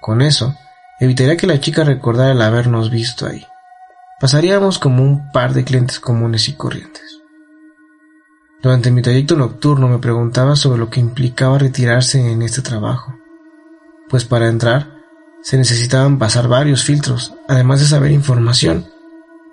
Con 0.00 0.22
eso, 0.22 0.54
evitaría 1.00 1.36
que 1.36 1.46
la 1.46 1.60
chica 1.60 1.84
recordara 1.84 2.32
el 2.32 2.42
habernos 2.42 2.90
visto 2.90 3.26
ahí. 3.26 3.46
Pasaríamos 4.20 4.78
como 4.78 5.02
un 5.02 5.30
par 5.30 5.52
de 5.52 5.64
clientes 5.64 6.00
comunes 6.00 6.48
y 6.48 6.54
corrientes. 6.54 7.17
Durante 8.60 8.90
mi 8.90 9.02
trayecto 9.02 9.36
nocturno 9.36 9.86
me 9.86 9.98
preguntaba 9.98 10.56
sobre 10.56 10.80
lo 10.80 10.90
que 10.90 10.98
implicaba 10.98 11.58
retirarse 11.58 12.32
en 12.32 12.42
este 12.42 12.60
trabajo, 12.60 13.14
pues 14.08 14.24
para 14.24 14.48
entrar 14.48 14.98
se 15.42 15.56
necesitaban 15.56 16.18
pasar 16.18 16.48
varios 16.48 16.82
filtros, 16.82 17.34
además 17.48 17.78
de 17.78 17.86
saber 17.86 18.10
información 18.10 18.86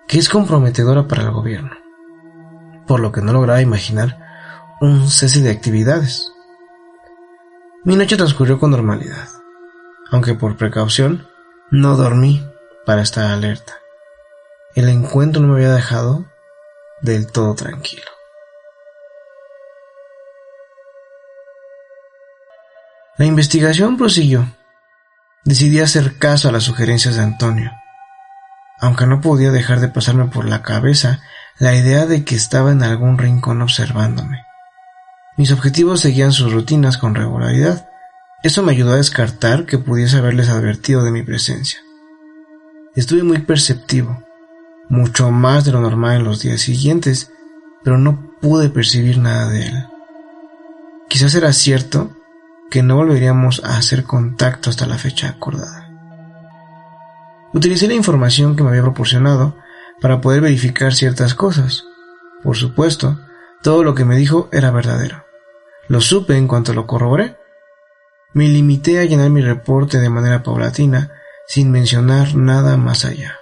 que 0.08 0.18
es 0.18 0.28
comprometedora 0.28 1.08
para 1.08 1.22
el 1.22 1.32
gobierno, 1.32 1.72
por 2.88 3.00
lo 3.00 3.12
que 3.12 3.22
no 3.22 3.32
lograba 3.32 3.62
imaginar 3.62 4.18
un 4.82 5.08
cese 5.08 5.42
de 5.42 5.52
actividades. 5.52 6.32
Mi 7.84 7.96
noche 7.96 8.18
transcurrió 8.18 8.60
con 8.60 8.72
normalidad, 8.72 9.30
aunque 10.10 10.34
por 10.34 10.58
precaución 10.58 11.28
no 11.70 11.96
dormí 11.96 12.44
para 12.88 13.04
estar 13.04 13.32
alerta. 13.32 13.74
El 14.74 14.90
encuentro 14.90 15.44
no 15.44 15.50
me 15.50 15.56
había 15.56 15.76
dejado 15.76 16.26
del 17.02 17.32
todo 17.32 17.54
tranquilo. 17.54 18.15
La 23.18 23.26
investigación 23.26 23.96
prosiguió. 23.96 24.46
Decidí 25.46 25.80
hacer 25.80 26.18
caso 26.18 26.50
a 26.50 26.52
las 26.52 26.64
sugerencias 26.64 27.16
de 27.16 27.22
Antonio, 27.22 27.72
aunque 28.80 29.06
no 29.06 29.22
podía 29.22 29.52
dejar 29.52 29.80
de 29.80 29.88
pasarme 29.88 30.26
por 30.26 30.50
la 30.50 30.62
cabeza 30.62 31.22
la 31.58 31.74
idea 31.76 32.06
de 32.08 32.26
que 32.26 32.36
estaba 32.36 32.74
en 32.74 32.84
algún 32.84 33.18
rincón 33.18 33.62
observándome. 33.62 34.44
Mis 35.38 35.54
objetivos 35.54 36.02
seguían 36.02 36.34
sus 36.34 36.52
rutinas 36.52 36.98
con 36.98 37.16
regularidad. 37.16 37.88
Eso 38.44 38.64
me 38.64 38.74
ayudó 38.74 38.94
a 38.94 38.98
descartar 38.98 39.66
que 39.66 39.78
pudiese 39.78 40.18
haberles 40.18 40.50
advertido 40.50 41.04
de 41.06 41.12
mi 41.12 41.24
presencia. 41.24 41.80
Estuve 42.96 43.24
muy 43.24 43.40
perceptivo, 43.40 44.24
mucho 44.90 45.32
más 45.32 45.64
de 45.64 45.72
lo 45.72 45.80
normal 45.80 46.18
en 46.18 46.24
los 46.26 46.42
días 46.42 46.60
siguientes, 46.60 47.32
pero 47.82 47.98
no 47.98 48.32
pude 48.42 48.70
percibir 48.70 49.20
nada 49.20 49.50
de 49.50 49.68
él. 49.68 49.88
Quizás 51.08 51.34
era 51.36 51.54
cierto 51.54 52.15
que 52.76 52.84
no 52.84 52.98
volveríamos 52.98 53.64
a 53.64 53.78
hacer 53.78 54.04
contacto 54.04 54.70
hasta 54.70 54.86
la 54.86 54.98
fecha 54.98 55.30
acordada. 55.30 55.90
Utilicé 57.54 57.88
la 57.88 57.94
información 57.94 58.58
que 58.58 58.64
me 58.64 58.70
había 58.72 58.82
proporcionado 58.82 59.56
para 60.02 60.20
poder 60.20 60.42
verificar 60.42 60.94
ciertas 60.94 61.36
cosas. 61.36 61.86
Por 62.44 62.58
supuesto, 62.58 63.18
todo 63.64 63.86
lo 63.86 63.96
que 63.96 64.04
me 64.04 64.18
dijo 64.18 64.50
era 64.52 64.72
verdadero. 64.72 65.24
Lo 65.88 66.02
supe 66.02 66.36
en 66.36 66.50
cuanto 66.50 66.74
lo 66.74 66.86
corroboré. 66.86 67.38
Me 68.34 68.50
limité 68.50 69.00
a 69.00 69.06
llenar 69.06 69.30
mi 69.30 69.40
reporte 69.40 69.98
de 70.00 70.10
manera 70.10 70.44
paulatina, 70.44 71.14
sin 71.48 71.72
mencionar 71.72 72.36
nada 72.36 72.76
más 72.76 73.06
allá. 73.06 73.38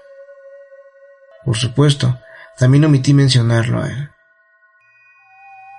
Por 1.44 1.58
supuesto, 1.58 2.20
también 2.56 2.86
omití 2.86 3.16
mencionarlo 3.16 3.82
a 3.82 3.88
él. 3.88 4.12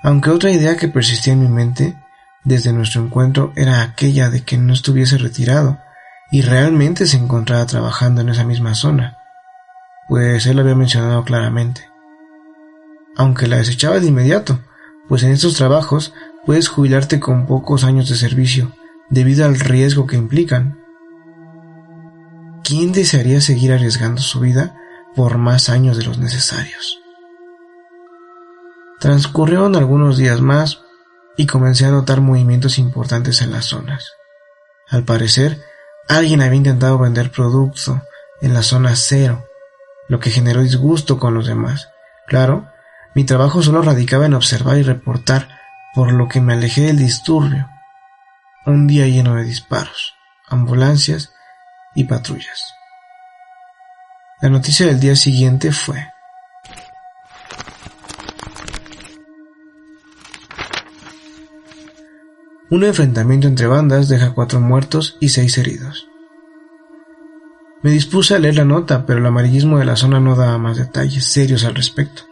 Aunque 0.03 0.31
otra 0.31 0.51
idea 0.51 0.77
que 0.77 0.89
persistía 0.89 1.35
en 1.35 1.41
mi 1.41 1.49
mente 1.49 1.97
desde 2.45 2.73
nuestro 2.73 3.03
encuentro 3.03 3.53
era 3.57 3.83
aquella 3.83 4.31
de 4.31 4.45
que 4.45 4.59
no 4.59 4.73
estuviese 4.73 5.19
retirado 5.19 5.79
y 6.31 6.43
realmente 6.43 7.07
se 7.07 7.17
encontraba 7.17 7.67
trabajando 7.67 8.21
en 8.21 8.29
esa 8.29 8.45
misma 8.45 8.75
zona, 8.75 9.19
pues 10.09 10.47
él 10.47 10.57
lo 10.57 10.63
había 10.63 10.75
mencionado 10.75 11.25
claramente. 11.25 11.89
Aunque 13.17 13.47
la 13.47 13.57
desechaba 13.57 14.01
de 14.01 14.09
inmediato, 14.09 14.61
pues 15.09 15.23
en 15.23 15.31
estos 15.31 15.55
trabajos 15.55 16.13
puedes 16.45 16.69
jubilarte 16.69 17.21
con 17.21 17.47
pocos 17.47 17.85
años 17.85 18.09
de 18.09 18.17
servicio 18.17 18.73
debido 19.11 19.45
al 19.45 19.59
riesgo 19.59 20.07
que 20.07 20.17
implican. 20.17 20.79
¿Quién 22.63 22.93
desearía 22.93 23.41
seguir 23.41 23.73
arriesgando 23.73 24.21
su 24.21 24.41
vida 24.41 24.77
por 25.15 25.39
más 25.39 25.69
años 25.69 25.97
de 25.97 26.05
los 26.05 26.19
necesarios? 26.19 27.01
Transcurrieron 28.99 29.77
algunos 29.77 30.17
días 30.17 30.41
más 30.41 30.84
y 31.37 31.47
comencé 31.47 31.87
a 31.87 31.91
notar 31.91 32.21
movimientos 32.21 32.79
importantes 32.79 33.43
en 33.43 33.53
las 33.53 33.67
zonas. 33.67 34.13
Al 34.89 35.05
parecer, 35.05 35.61
alguien 36.09 36.43
había 36.43 36.57
intentado 36.57 36.99
vender 36.99 37.31
producto 37.31 38.03
en 38.41 38.55
la 38.55 38.63
zona 38.63 38.95
cero, 38.97 39.47
lo 40.09 40.21
que 40.21 40.31
generó 40.31 40.63
disgusto 40.63 41.19
con 41.19 41.35
los 41.35 41.47
demás. 41.47 41.89
Claro, 42.27 42.69
mi 43.15 43.25
trabajo 43.25 43.63
solo 43.63 43.83
radicaba 43.83 44.27
en 44.27 44.35
observar 44.35 44.79
y 44.79 44.83
reportar 44.83 45.49
por 45.95 46.13
lo 46.13 46.29
que 46.29 46.41
me 46.41 46.55
alejé 46.55 46.83
del 46.83 46.99
disturbio. 46.99 47.69
Un 48.67 48.87
día 48.87 49.07
lleno 49.07 49.35
de 49.35 49.45
disparos, 49.45 50.15
ambulancias 50.49 51.33
y 51.95 52.05
patrullas. 52.05 52.75
La 54.41 54.49
noticia 54.49 54.87
del 54.87 55.01
día 55.01 55.17
siguiente 55.17 55.73
fue 55.73 56.14
Un 62.71 62.83
enfrentamiento 62.83 63.47
entre 63.47 63.67
bandas 63.67 64.09
deja 64.09 64.33
cuatro 64.33 64.59
muertos 64.59 65.19
y 65.21 65.29
seis 65.29 65.59
heridos. 65.59 66.09
Me 67.83 67.91
dispuse 67.91 68.35
a 68.35 68.39
leer 68.39 68.57
la 68.57 68.65
nota, 68.65 69.05
pero 69.05 69.19
el 69.19 69.27
amarillismo 69.27 69.79
de 69.79 69.85
la 69.85 69.97
zona 69.97 70.19
no 70.19 70.35
daba 70.35 70.57
más 70.57 70.79
detalles 70.79 71.27
serios 71.27 71.65
al 71.65 71.75
respecto. 71.75 72.23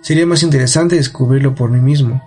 Sería 0.00 0.24
más 0.26 0.44
interesante 0.44 0.94
descubrirlo 0.94 1.56
por 1.56 1.70
mí 1.70 1.80
mismo. 1.80 2.22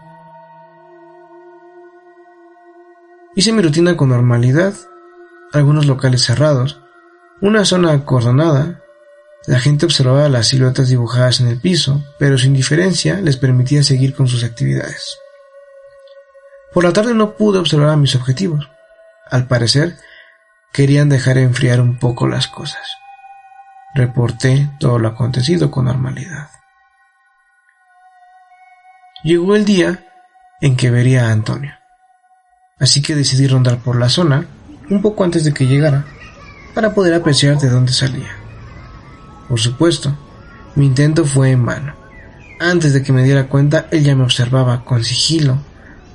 Hice 3.36 3.54
mi 3.54 3.62
rutina 3.62 3.96
con 3.96 4.10
normalidad, 4.10 4.74
algunos 5.54 5.86
locales 5.86 6.24
cerrados, 6.24 6.82
una 7.40 7.64
zona 7.64 7.94
acordonada 7.94 8.84
La 9.48 9.60
gente 9.60 9.86
observaba 9.86 10.28
las 10.28 10.48
siluetas 10.48 10.90
dibujadas 10.90 11.40
en 11.40 11.48
el 11.48 11.62
piso, 11.62 12.04
pero 12.20 12.38
su 12.38 12.48
indiferencia 12.48 13.22
les 13.22 13.38
permitía 13.38 13.82
seguir 13.84 14.14
con 14.14 14.28
sus 14.28 14.44
actividades. 14.44 15.18
Por 16.74 16.84
la 16.84 16.94
tarde 16.94 17.16
no 17.16 17.36
pude 17.36 17.58
observar 17.58 17.90
a 17.90 17.98
mis 17.98 18.16
objetivos. 18.16 18.70
Al 19.30 19.48
parecer, 19.48 19.98
querían 20.72 21.10
dejar 21.10 21.38
enfriar 21.38 21.82
un 21.82 21.98
poco 21.98 22.28
las 22.28 22.48
cosas. 22.48 22.88
Reporté 23.96 24.70
todo 24.80 25.00
lo 25.00 25.08
acontecido 25.08 25.72
con 25.72 25.86
normalidad. 25.86 26.50
Llegó 29.24 29.56
el 29.56 29.66
día 29.66 30.06
en 30.62 30.78
que 30.78 30.92
vería 30.92 31.28
a 31.28 31.32
Antonio, 31.32 31.74
así 32.80 33.02
que 33.02 33.16
decidí 33.16 33.48
rondar 33.48 33.80
por 33.80 33.98
la 33.98 34.10
zona 34.10 34.46
un 34.90 35.02
poco 35.02 35.24
antes 35.24 35.44
de 35.44 35.54
que 35.54 35.66
llegara 35.66 36.06
para 36.74 36.94
poder 36.94 37.14
apreciar 37.16 37.58
de 37.58 37.70
dónde 37.70 37.92
salía. 37.92 38.30
Por 39.50 39.60
supuesto, 39.60 40.16
mi 40.76 40.86
intento 40.86 41.26
fue 41.26 41.52
en 41.52 41.66
vano. 41.66 41.96
Antes 42.60 42.94
de 42.94 43.02
que 43.02 43.12
me 43.12 43.24
diera 43.24 43.48
cuenta, 43.48 43.88
él 43.92 44.04
ya 44.04 44.16
me 44.16 44.24
observaba 44.24 44.86
con 44.86 45.04
sigilo 45.04 45.60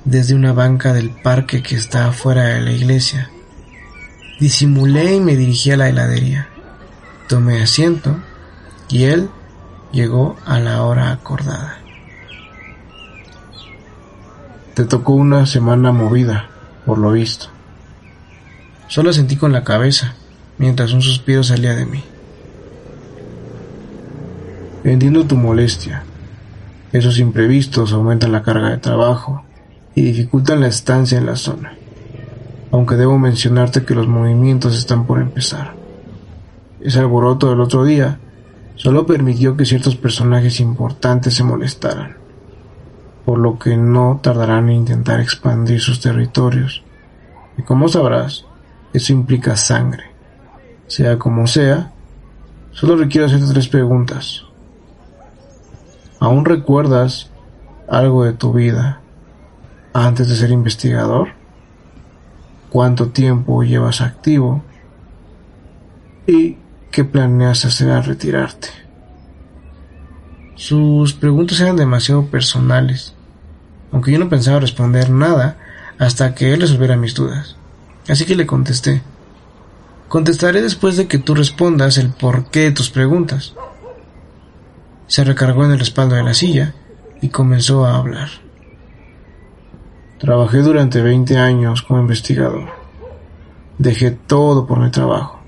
desde 0.05 0.35
una 0.35 0.53
banca 0.53 0.93
del 0.93 1.09
parque 1.09 1.63
que 1.63 1.75
está 1.75 2.07
afuera 2.07 2.43
de 2.43 2.61
la 2.61 2.71
iglesia. 2.71 3.31
Disimulé 4.39 5.15
y 5.15 5.19
me 5.19 5.35
dirigí 5.35 5.71
a 5.71 5.77
la 5.77 5.89
heladería. 5.89 6.47
Tomé 7.27 7.61
asiento 7.61 8.15
y 8.87 9.05
él 9.05 9.29
llegó 9.91 10.37
a 10.45 10.59
la 10.59 10.83
hora 10.83 11.11
acordada. 11.11 11.79
Te 14.75 14.85
tocó 14.85 15.13
una 15.13 15.45
semana 15.47 15.91
movida, 15.91 16.49
por 16.85 16.99
lo 16.99 17.11
visto. 17.11 17.47
Solo 18.87 19.11
sentí 19.11 19.37
con 19.37 19.51
la 19.53 19.63
cabeza, 19.63 20.13
mientras 20.59 20.93
un 20.93 21.01
suspiro 21.01 21.43
salía 21.43 21.73
de 21.73 21.85
mí. 21.85 22.03
Entiendo 24.83 25.25
tu 25.25 25.35
molestia. 25.35 26.03
Esos 26.91 27.17
imprevistos 27.17 27.91
aumentan 27.91 28.31
la 28.31 28.43
carga 28.43 28.69
de 28.69 28.77
trabajo 28.77 29.44
y 29.95 30.01
dificultan 30.01 30.59
la 30.59 30.67
estancia 30.67 31.17
en 31.17 31.25
la 31.25 31.37
zona. 31.37 31.77
Aunque 32.71 32.95
debo 32.95 33.17
mencionarte 33.17 33.85
que 33.85 33.95
los 33.95 34.07
movimientos 34.07 34.77
están 34.77 35.07
por 35.07 35.21
empezar. 35.21 35.73
Ese 36.81 36.99
alboroto 36.99 37.49
del 37.49 37.61
otro 37.61 37.85
día 37.85 38.19
solo 38.75 39.05
permitió 39.05 39.55
que 39.55 39.65
ciertos 39.65 39.95
personajes 39.95 40.59
importantes 40.59 41.33
se 41.33 41.43
molestaran, 41.43 42.17
por 43.23 43.39
lo 43.39 43.57
que 43.57 43.77
no 43.77 44.19
tardarán 44.21 44.69
en 44.69 44.75
intentar 44.75 45.21
expandir 45.21 45.79
sus 45.79 46.01
territorios. 46.01 46.83
Y 47.57 47.61
como 47.63 47.87
sabrás, 47.87 48.45
eso 48.93 49.13
implica 49.13 49.55
sangre. 49.55 50.03
Sea 50.87 51.17
como 51.17 51.47
sea, 51.47 51.93
solo 52.73 52.97
requiero 52.97 53.27
hacerte 53.27 53.53
tres 53.53 53.69
preguntas. 53.69 54.43
¿Aún 56.19 56.43
recuerdas 56.43 57.29
algo 57.87 58.25
de 58.25 58.33
tu 58.33 58.51
vida 58.51 58.99
antes 59.95 60.27
de 60.27 60.35
ser 60.35 60.51
investigador? 60.51 61.29
¿Cuánto 62.69 63.09
tiempo 63.09 63.63
llevas 63.63 64.01
activo? 64.01 64.61
¿Y 66.27 66.57
qué 66.91 67.05
planeas 67.05 67.63
hacer 67.63 67.91
al 67.91 68.03
retirarte? 68.03 68.67
Sus 70.55 71.13
preguntas 71.13 71.61
eran 71.61 71.77
demasiado 71.77 72.25
personales, 72.25 73.13
aunque 73.93 74.11
yo 74.11 74.19
no 74.19 74.27
pensaba 74.27 74.59
responder 74.59 75.09
nada 75.09 75.57
hasta 75.97 76.35
que 76.35 76.53
él 76.53 76.59
resolviera 76.59 76.97
mis 76.97 77.15
dudas. 77.15 77.55
Así 78.09 78.25
que 78.25 78.35
le 78.35 78.45
contesté. 78.45 79.01
Contestaré 80.09 80.61
después 80.61 80.97
de 80.97 81.07
que 81.07 81.19
tú 81.19 81.35
respondas 81.35 81.97
el 81.97 82.09
porqué 82.09 82.61
de 82.61 82.71
tus 82.71 82.89
preguntas. 82.89 83.53
Se 85.07 85.23
recargó 85.23 85.63
en 85.63 85.71
el 85.71 85.79
respaldo 85.79 86.15
de 86.15 86.23
la 86.23 86.33
silla 86.33 86.73
y 87.21 87.29
comenzó 87.29 87.85
a 87.85 87.95
hablar. 87.95 88.44
Trabajé 90.17 90.59
durante 90.59 91.01
20 91.01 91.37
años 91.37 91.81
como 91.81 91.99
investigador. 91.99 92.69
Dejé 93.77 94.11
todo 94.11 94.65
por 94.65 94.79
mi 94.79 94.89
trabajo. 94.89 95.41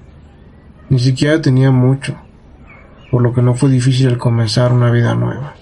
Ni 0.90 1.00
siquiera 1.00 1.42
tenía 1.42 1.72
mucho, 1.72 2.16
por 3.10 3.22
lo 3.22 3.34
que 3.34 3.42
no 3.42 3.56
fue 3.56 3.70
difícil 3.70 4.18
comenzar 4.18 4.74
una 4.74 4.92
vida 4.92 5.16
nueva. 5.16 5.54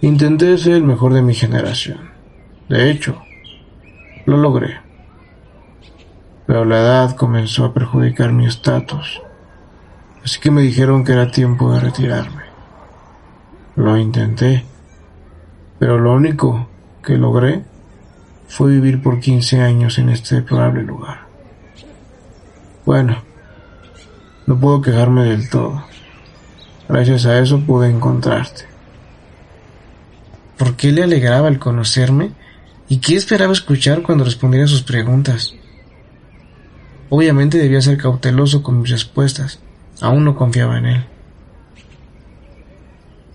Intenté 0.00 0.56
ser 0.56 0.74
el 0.74 0.84
mejor 0.84 1.12
de 1.12 1.20
mi 1.20 1.34
generación. 1.34 2.10
De 2.70 2.90
hecho, 2.90 3.20
lo 4.24 4.38
logré. 4.38 4.80
Pero 6.46 6.64
la 6.64 6.78
edad 6.78 7.16
comenzó 7.16 7.66
a 7.66 7.74
perjudicar 7.74 8.32
mi 8.32 8.46
estatus, 8.46 9.20
así 10.24 10.40
que 10.40 10.50
me 10.50 10.62
dijeron 10.62 11.04
que 11.04 11.12
era 11.12 11.30
tiempo 11.30 11.70
de 11.74 11.80
retirarme. 11.80 12.44
Lo 13.76 13.98
intenté, 13.98 14.64
pero 15.78 15.98
lo 15.98 16.14
único 16.14 16.66
que 17.08 17.16
logré 17.16 17.64
fue 18.48 18.70
vivir 18.70 19.02
por 19.02 19.18
15 19.18 19.62
años 19.62 19.98
en 19.98 20.10
este 20.10 20.34
deplorable 20.34 20.82
lugar. 20.82 21.22
Bueno, 22.84 23.22
no 24.46 24.60
puedo 24.60 24.82
quejarme 24.82 25.24
del 25.24 25.48
todo. 25.48 25.84
Gracias 26.86 27.24
a 27.24 27.38
eso 27.38 27.60
pude 27.60 27.88
encontrarte. 27.88 28.66
¿Por 30.58 30.76
qué 30.76 30.92
le 30.92 31.02
alegraba 31.02 31.48
el 31.48 31.58
conocerme? 31.58 32.32
¿Y 32.90 32.98
qué 32.98 33.16
esperaba 33.16 33.54
escuchar 33.54 34.02
cuando 34.02 34.24
respondiera 34.24 34.66
a 34.66 34.68
sus 34.68 34.82
preguntas? 34.82 35.54
Obviamente 37.08 37.56
debía 37.56 37.80
ser 37.80 37.96
cauteloso 37.96 38.62
con 38.62 38.82
mis 38.82 38.90
respuestas. 38.90 39.60
Aún 40.02 40.26
no 40.26 40.36
confiaba 40.36 40.76
en 40.76 40.86
él. 40.86 41.04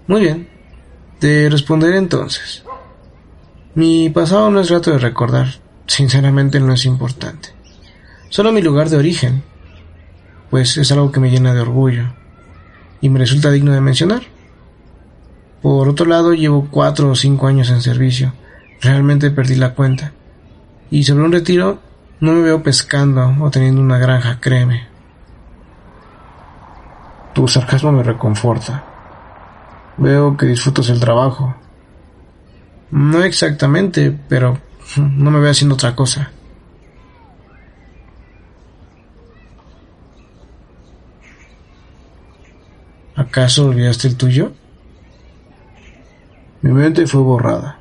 Muy 0.06 0.22
bien, 0.22 0.48
te 1.18 1.50
responderé 1.50 1.98
entonces. 1.98 2.64
Mi 3.76 4.12
pasado 4.12 4.52
no 4.52 4.60
es 4.60 4.70
rato 4.70 4.92
de 4.92 5.00
recordar, 5.00 5.48
sinceramente 5.88 6.60
no 6.60 6.74
es 6.74 6.86
importante. 6.86 7.50
Solo 8.30 8.52
mi 8.52 8.62
lugar 8.62 8.90
de 8.90 8.98
origen, 8.98 9.42
pues 10.52 10.78
es 10.78 10.92
algo 10.92 11.12
que 11.12 11.20
me 11.20 11.32
llena 11.32 11.56
de 11.56 11.62
orgullo 11.62 12.14
y 13.02 13.10
me 13.10 13.18
resulta 13.18 13.50
digno 13.50 13.72
de 13.72 13.82
mencionar. 13.82 14.22
Por 15.64 15.90
otro 15.90 16.06
lado, 16.06 16.36
llevo 16.36 16.68
cuatro 16.70 17.10
o 17.10 17.16
cinco 17.16 17.48
años 17.48 17.72
en 17.72 17.82
servicio, 17.82 18.34
realmente 18.80 19.32
perdí 19.32 19.56
la 19.56 19.74
cuenta. 19.74 20.12
Y 20.92 21.04
sobre 21.04 21.24
un 21.24 21.32
retiro, 21.32 21.80
no 22.20 22.34
me 22.34 22.44
veo 22.44 22.62
pescando 22.62 23.36
o 23.42 23.50
teniendo 23.50 23.82
una 23.82 23.98
granja, 23.98 24.40
créeme. 24.40 24.86
Tu 27.34 27.48
sarcasmo 27.48 27.92
me 27.92 28.04
reconforta. 28.04 28.84
Veo 29.98 30.38
que 30.38 30.46
disfrutas 30.46 30.90
el 30.90 31.00
trabajo. 31.00 31.56
No 32.94 33.24
exactamente, 33.24 34.16
pero 34.30 34.60
no 34.98 35.32
me 35.32 35.40
veo 35.40 35.50
haciendo 35.50 35.74
otra 35.74 35.96
cosa. 35.96 36.30
¿Acaso 43.16 43.66
olvidaste 43.66 44.08
el 44.08 44.16
tuyo? 44.16 44.52
Mi 46.62 46.72
mente 46.72 47.08
fue 47.08 47.22
borrada. 47.22 47.80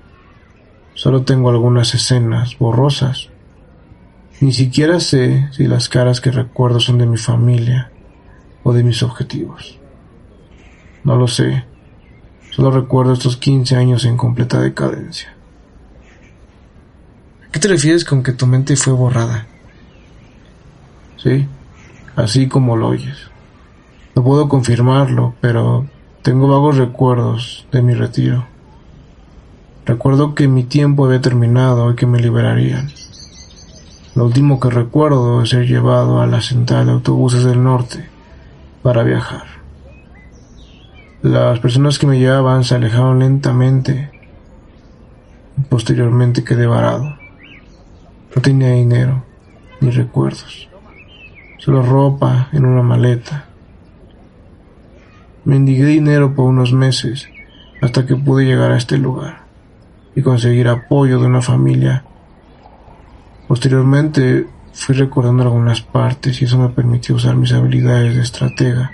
Solo 0.94 1.24
tengo 1.24 1.50
algunas 1.50 1.94
escenas 1.94 2.56
borrosas. 2.58 3.28
Ni 4.40 4.52
siquiera 4.52 4.98
sé 4.98 5.50
si 5.52 5.66
las 5.66 5.90
caras 5.90 6.22
que 6.22 6.30
recuerdo 6.30 6.80
son 6.80 6.96
de 6.96 7.04
mi 7.04 7.18
familia 7.18 7.92
o 8.62 8.72
de 8.72 8.82
mis 8.82 9.02
objetivos. 9.02 9.78
No 11.04 11.16
lo 11.16 11.28
sé. 11.28 11.70
Solo 12.52 12.70
recuerdo 12.70 13.14
estos 13.14 13.38
15 13.38 13.76
años 13.76 14.04
en 14.04 14.18
completa 14.18 14.60
decadencia. 14.60 15.34
¿A 17.48 17.50
qué 17.50 17.58
te 17.58 17.68
refieres 17.68 18.04
con 18.04 18.22
que 18.22 18.32
tu 18.32 18.46
mente 18.46 18.76
fue 18.76 18.92
borrada? 18.92 19.46
Sí, 21.16 21.48
así 22.14 22.48
como 22.48 22.76
lo 22.76 22.88
oyes. 22.88 23.16
No 24.14 24.22
puedo 24.22 24.50
confirmarlo, 24.50 25.34
pero 25.40 25.86
tengo 26.20 26.46
vagos 26.46 26.76
recuerdos 26.76 27.66
de 27.72 27.80
mi 27.80 27.94
retiro. 27.94 28.46
Recuerdo 29.86 30.34
que 30.34 30.46
mi 30.46 30.64
tiempo 30.64 31.06
había 31.06 31.22
terminado 31.22 31.90
y 31.90 31.94
que 31.94 32.06
me 32.06 32.20
liberarían. 32.20 32.90
Lo 34.14 34.26
último 34.26 34.60
que 34.60 34.68
recuerdo 34.68 35.42
es 35.42 35.48
ser 35.48 35.66
llevado 35.66 36.20
a 36.20 36.26
la 36.26 36.42
central 36.42 36.84
de 36.84 36.92
autobuses 36.92 37.44
del 37.44 37.64
norte 37.64 38.10
para 38.82 39.04
viajar. 39.04 39.61
Las 41.22 41.60
personas 41.60 42.00
que 42.00 42.08
me 42.08 42.18
llevaban 42.18 42.64
se 42.64 42.74
alejaron 42.74 43.20
lentamente. 43.20 44.10
Posteriormente 45.68 46.42
quedé 46.42 46.66
varado. 46.66 47.16
No 48.34 48.42
tenía 48.42 48.72
dinero 48.72 49.22
ni 49.80 49.90
recuerdos. 49.90 50.68
Solo 51.58 51.80
ropa 51.84 52.48
en 52.52 52.64
una 52.64 52.82
maleta. 52.82 53.44
Mendigué 55.44 55.86
dinero 55.86 56.34
por 56.34 56.46
unos 56.46 56.72
meses 56.72 57.28
hasta 57.80 58.04
que 58.04 58.16
pude 58.16 58.44
llegar 58.44 58.72
a 58.72 58.76
este 58.76 58.98
lugar 58.98 59.42
y 60.16 60.22
conseguir 60.22 60.66
apoyo 60.66 61.20
de 61.20 61.26
una 61.26 61.40
familia. 61.40 62.02
Posteriormente 63.46 64.48
fui 64.72 64.96
recordando 64.96 65.44
algunas 65.44 65.82
partes 65.82 66.42
y 66.42 66.46
eso 66.46 66.58
me 66.58 66.70
permitió 66.70 67.14
usar 67.14 67.36
mis 67.36 67.52
habilidades 67.52 68.16
de 68.16 68.22
estratega 68.22 68.90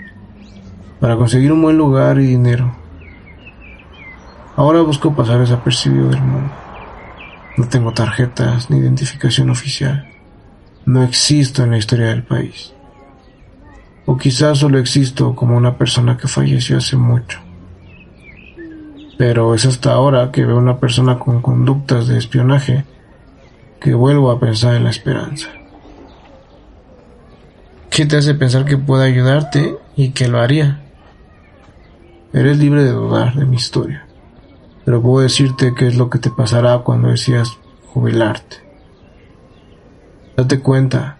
para 0.99 1.15
conseguir 1.15 1.51
un 1.51 1.61
buen 1.61 1.77
lugar 1.77 2.19
y 2.19 2.27
dinero. 2.27 2.75
Ahora 4.55 4.81
busco 4.81 5.15
pasar 5.15 5.39
desapercibido 5.39 6.09
del 6.09 6.21
mundo. 6.21 6.51
No 7.57 7.67
tengo 7.67 7.93
tarjetas 7.93 8.69
ni 8.69 8.77
identificación 8.77 9.49
oficial. 9.49 10.07
No 10.85 11.03
existo 11.03 11.63
en 11.63 11.71
la 11.71 11.77
historia 11.77 12.07
del 12.07 12.23
país. 12.23 12.73
O 14.05 14.17
quizás 14.17 14.57
solo 14.57 14.79
existo 14.79 15.35
como 15.35 15.55
una 15.55 15.77
persona 15.77 16.17
que 16.17 16.27
falleció 16.27 16.77
hace 16.77 16.97
mucho. 16.97 17.39
Pero 19.17 19.53
es 19.55 19.65
hasta 19.65 19.93
ahora 19.93 20.31
que 20.31 20.45
veo 20.45 20.57
una 20.57 20.79
persona 20.79 21.19
con 21.19 21.41
conductas 21.41 22.07
de 22.07 22.17
espionaje 22.17 22.85
que 23.79 23.93
vuelvo 23.93 24.31
a 24.31 24.39
pensar 24.39 24.75
en 24.75 24.83
la 24.83 24.89
esperanza. 24.89 25.49
¿Qué 27.89 28.05
te 28.05 28.17
hace 28.17 28.33
pensar 28.33 28.65
que 28.65 28.77
pueda 28.77 29.05
ayudarte 29.05 29.77
y 29.95 30.09
que 30.11 30.27
lo 30.27 30.39
haría? 30.39 30.81
Eres 32.31 32.59
libre 32.59 32.83
de 32.83 32.91
dudar 32.91 33.33
de 33.33 33.45
mi 33.45 33.55
historia, 33.55 34.05
pero 34.85 35.01
puedo 35.01 35.23
decirte 35.23 35.73
qué 35.73 35.87
es 35.87 35.95
lo 35.95 36.11
que 36.11 36.19
te 36.19 36.29
pasará 36.29 36.77
cuando 36.79 37.07
decidas 37.07 37.57
jubilarte. 37.87 38.57
Date 40.37 40.59
cuenta, 40.59 41.17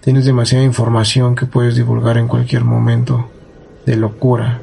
tienes 0.00 0.24
demasiada 0.24 0.64
información 0.64 1.34
que 1.34 1.46
puedes 1.46 1.74
divulgar 1.74 2.18
en 2.18 2.28
cualquier 2.28 2.62
momento 2.62 3.30
de 3.84 3.96
locura. 3.96 4.60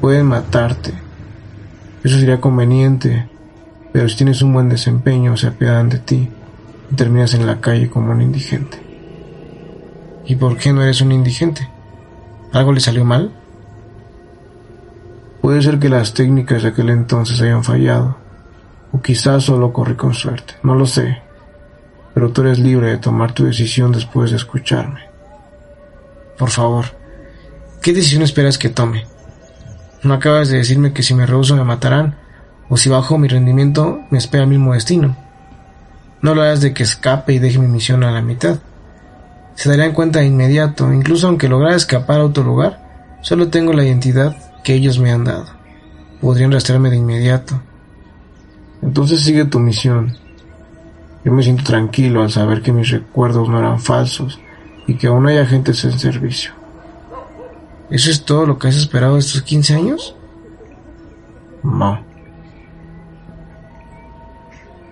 Pueden 0.00 0.24
matarte. 0.24 0.94
Eso 2.02 2.18
sería 2.18 2.40
conveniente, 2.40 3.28
pero 3.92 4.08
si 4.08 4.16
tienes 4.16 4.40
un 4.40 4.54
buen 4.54 4.70
desempeño 4.70 5.36
se 5.36 5.48
apiadan 5.48 5.90
de 5.90 5.98
ti 5.98 6.30
y 6.90 6.94
terminas 6.94 7.34
en 7.34 7.46
la 7.46 7.60
calle 7.60 7.90
como 7.90 8.12
un 8.12 8.22
indigente. 8.22 8.78
¿Y 10.24 10.34
por 10.36 10.56
qué 10.56 10.72
no 10.72 10.82
eres 10.82 11.02
un 11.02 11.12
indigente? 11.12 11.68
¿Algo 12.54 12.72
le 12.72 12.80
salió 12.80 13.04
mal? 13.04 13.37
Puede 15.40 15.62
ser 15.62 15.78
que 15.78 15.88
las 15.88 16.14
técnicas 16.14 16.62
de 16.62 16.70
aquel 16.70 16.90
entonces 16.90 17.40
hayan 17.40 17.62
fallado, 17.62 18.16
o 18.92 19.00
quizás 19.00 19.44
solo 19.44 19.72
corrí 19.72 19.94
con 19.94 20.12
suerte, 20.14 20.54
no 20.62 20.74
lo 20.74 20.84
sé, 20.84 21.22
pero 22.12 22.30
tú 22.32 22.42
eres 22.42 22.58
libre 22.58 22.88
de 22.88 22.98
tomar 22.98 23.32
tu 23.32 23.44
decisión 23.44 23.92
después 23.92 24.30
de 24.30 24.36
escucharme. 24.36 25.02
Por 26.36 26.50
favor, 26.50 26.86
¿qué 27.80 27.92
decisión 27.92 28.22
esperas 28.22 28.58
que 28.58 28.68
tome? 28.68 29.06
¿No 30.02 30.14
acabas 30.14 30.48
de 30.48 30.58
decirme 30.58 30.92
que 30.92 31.02
si 31.02 31.14
me 31.14 31.26
rehuso 31.26 31.54
me 31.54 31.64
matarán? 31.64 32.16
¿O 32.68 32.76
si 32.76 32.88
bajo 32.88 33.18
mi 33.18 33.28
rendimiento 33.28 34.00
me 34.10 34.18
espera 34.18 34.44
el 34.44 34.50
mismo 34.50 34.74
destino? 34.74 35.16
No 36.20 36.34
lo 36.34 36.42
hagas 36.42 36.60
de 36.60 36.74
que 36.74 36.82
escape 36.82 37.32
y 37.32 37.38
deje 37.38 37.58
mi 37.58 37.68
misión 37.68 38.02
a 38.02 38.10
la 38.10 38.22
mitad. 38.22 38.58
Se 39.54 39.68
darían 39.68 39.92
cuenta 39.92 40.18
de 40.18 40.26
inmediato, 40.26 40.92
incluso 40.92 41.28
aunque 41.28 41.48
lograra 41.48 41.76
escapar 41.76 42.20
a 42.20 42.24
otro 42.24 42.42
lugar, 42.42 42.80
solo 43.22 43.48
tengo 43.48 43.72
la 43.72 43.84
identidad 43.84 44.36
que 44.64 44.74
ellos 44.74 44.98
me 44.98 45.12
han 45.12 45.24
dado. 45.24 45.46
Podrían 46.20 46.52
rastrearme 46.52 46.90
de 46.90 46.96
inmediato. 46.96 47.60
Entonces 48.82 49.20
sigue 49.20 49.44
tu 49.44 49.58
misión. 49.58 50.16
Yo 51.24 51.32
me 51.32 51.42
siento 51.42 51.64
tranquilo 51.64 52.22
al 52.22 52.30
saber 52.30 52.62
que 52.62 52.72
mis 52.72 52.90
recuerdos 52.90 53.48
no 53.48 53.58
eran 53.58 53.80
falsos 53.80 54.40
y 54.86 54.94
que 54.94 55.08
aún 55.08 55.26
hay 55.26 55.38
agentes 55.38 55.84
en 55.84 55.98
servicio. 55.98 56.52
¿Eso 57.90 58.10
es 58.10 58.24
todo 58.24 58.46
lo 58.46 58.58
que 58.58 58.68
has 58.68 58.76
esperado 58.76 59.18
estos 59.18 59.42
15 59.42 59.74
años? 59.74 60.14
No. 61.62 62.00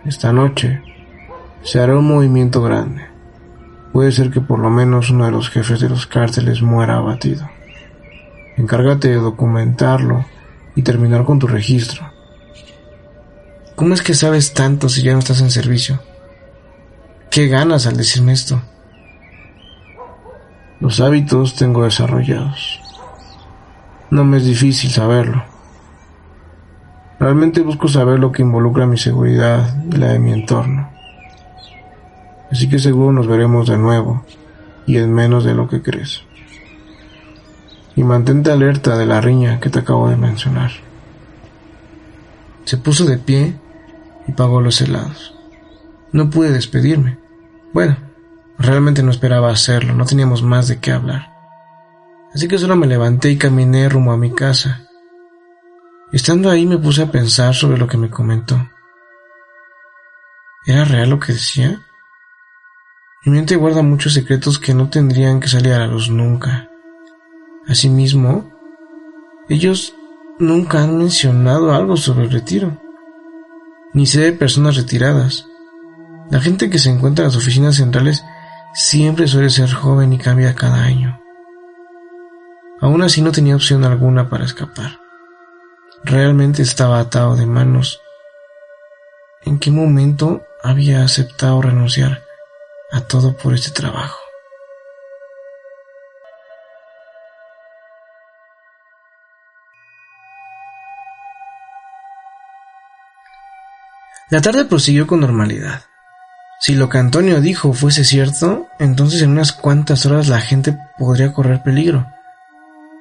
Esta 0.05 0.33
noche 0.33 0.83
se 1.63 1.81
hará 1.81 1.97
un 1.97 2.07
movimiento 2.07 2.63
grande. 2.63 3.07
Puede 3.93 4.13
ser 4.13 4.31
que 4.31 4.41
por 4.41 4.59
lo 4.59 4.71
menos 4.71 5.11
uno 5.11 5.25
de 5.25 5.33
los 5.33 5.51
jefes 5.51 5.81
de 5.81 5.89
los 5.89 6.07
cárteles 6.07 6.63
muera 6.63 6.97
abatido. 6.97 7.49
Encárgate 8.57 9.09
de 9.09 9.17
documentarlo 9.17 10.25
y 10.75 10.83
terminar 10.83 11.25
con 11.25 11.39
tu 11.39 11.47
registro. 11.47 12.11
¿Cómo 13.75 13.95
es 13.95 14.03
que 14.03 14.15
sabes 14.15 14.55
tanto 14.55 14.89
si 14.89 15.03
ya 15.03 15.13
no 15.13 15.19
estás 15.19 15.41
en 15.41 15.51
servicio? 15.51 16.01
¿Qué 17.31 17.49
ganas 17.49 17.87
al 17.87 17.97
decirme 17.97 18.33
esto? 18.33 18.63
Los 20.81 21.01
hábitos 21.01 21.57
tengo 21.57 21.85
desarrollados. 21.85 22.81
No 24.11 24.25
me 24.25 24.37
es 24.39 24.45
difícil 24.45 24.91
saberlo. 24.91 25.45
Realmente 27.19 27.63
busco 27.63 27.89
saber 27.89 28.19
lo 28.19 28.31
que 28.31 28.43
involucra 28.43 28.87
mi 28.87 28.99
seguridad 28.99 29.75
y 29.91 29.97
la 29.97 30.09
de 30.09 30.19
mi 30.19 30.33
entorno. 30.33 30.91
Así 32.51 32.69
que 32.69 32.79
seguro 32.79 33.13
nos 33.13 33.27
veremos 33.27 33.69
de 33.69 33.79
nuevo 33.79 34.25
y 34.87 34.99
en 34.99 35.13
menos 35.13 35.45
de 35.45 35.55
lo 35.55 35.67
que 35.67 35.83
crees. 35.83 36.26
Y 37.97 38.05
mantente 38.05 38.53
alerta 38.53 38.97
de 38.97 39.07
la 39.07 39.21
riña 39.21 39.59
que 39.59 39.71
te 39.71 39.81
acabo 39.81 40.09
de 40.09 40.17
mencionar. 40.17 40.71
Se 42.65 42.77
puso 42.77 43.05
de 43.05 43.19
pie 43.19 43.59
y 44.29 44.33
pagó 44.33 44.61
los 44.61 44.81
helados. 44.81 45.35
No 46.13 46.31
pude 46.31 46.53
despedirme. 46.53 47.19
Bueno, 47.73 47.97
realmente 48.59 49.03
no 49.03 49.11
esperaba 49.11 49.51
hacerlo, 49.51 49.95
no 49.95 50.05
teníamos 50.05 50.43
más 50.43 50.69
de 50.69 50.79
qué 50.79 50.93
hablar. 50.93 51.33
Así 52.35 52.49
que 52.49 52.59
solo 52.59 52.77
me 52.77 52.87
levanté 52.87 53.31
y 53.31 53.39
caminé 53.39 53.89
rumbo 53.89 54.13
a 54.13 54.17
mi 54.17 54.33
casa. 54.33 54.83
Estando 56.13 56.51
ahí 56.51 56.67
me 56.67 56.79
puse 56.79 57.03
a 57.03 57.11
pensar 57.11 57.55
sobre 57.55 57.79
lo 57.79 57.89
que 57.89 57.97
me 57.97 58.11
comentó. 58.11 58.69
¿Era 60.67 60.85
real 60.85 61.11
lo 61.11 61.21
que 61.21 61.33
decía? 61.33 61.81
Mi 63.25 63.33
mente 63.33 63.57
guarda 63.57 63.83
muchos 63.83 64.15
secretos 64.15 64.59
que 64.59 64.75
no 64.75 64.89
tendrían 64.89 65.41
que 65.41 65.49
salir 65.49 65.73
a 65.73 65.79
la 65.79 65.87
luz 65.87 66.11
nunca. 66.11 66.69
Asimismo, 67.69 68.51
ellos 69.49 69.95
nunca 70.39 70.83
han 70.83 70.99
mencionado 70.99 71.73
algo 71.73 71.97
sobre 71.97 72.25
el 72.25 72.31
retiro. 72.31 72.81
Ni 73.93 74.07
sé 74.07 74.21
de 74.21 74.33
personas 74.33 74.77
retiradas. 74.77 75.47
La 76.31 76.41
gente 76.41 76.71
que 76.71 76.79
se 76.79 76.91
encuentra 76.91 77.25
en 77.25 77.29
las 77.29 77.37
oficinas 77.37 77.77
centrales 77.77 78.25
siempre 78.75 79.27
suele 79.27 79.51
ser 79.51 79.73
joven 79.73 80.13
y 80.13 80.19
cambia 80.19 80.55
cada 80.55 80.83
año. 80.83 81.21
Aún 82.81 83.03
así 83.03 83.23
no 83.23 83.33
tenía 83.33 83.57
opción 83.57 83.85
alguna 83.85 84.29
para 84.29 84.45
escapar. 84.45 85.01
Realmente 86.05 86.63
estaba 86.63 87.01
atado 87.01 87.37
de 87.37 87.47
manos. 87.47 88.01
¿En 89.45 89.59
qué 89.59 89.71
momento 89.71 90.43
había 90.63 91.03
aceptado 91.03 91.63
renunciar 91.63 92.23
a 92.93 93.01
todo 93.01 93.37
por 93.37 93.55
este 93.55 93.71
trabajo? 93.71 94.26
La 104.29 104.41
tarde 104.41 104.65
prosiguió 104.65 105.07
con 105.07 105.21
normalidad. 105.21 105.83
Si 106.59 106.75
lo 106.75 106.89
que 106.89 106.99
Antonio 106.99 107.41
dijo 107.41 107.73
fuese 107.73 108.03
cierto, 108.03 108.67
entonces 108.81 109.23
en 109.23 109.31
unas 109.31 109.53
cuantas 109.53 110.05
horas 110.05 110.27
la 110.27 110.41
gente 110.41 110.77
podría 110.99 111.33
correr 111.33 111.63
peligro. 111.63 112.09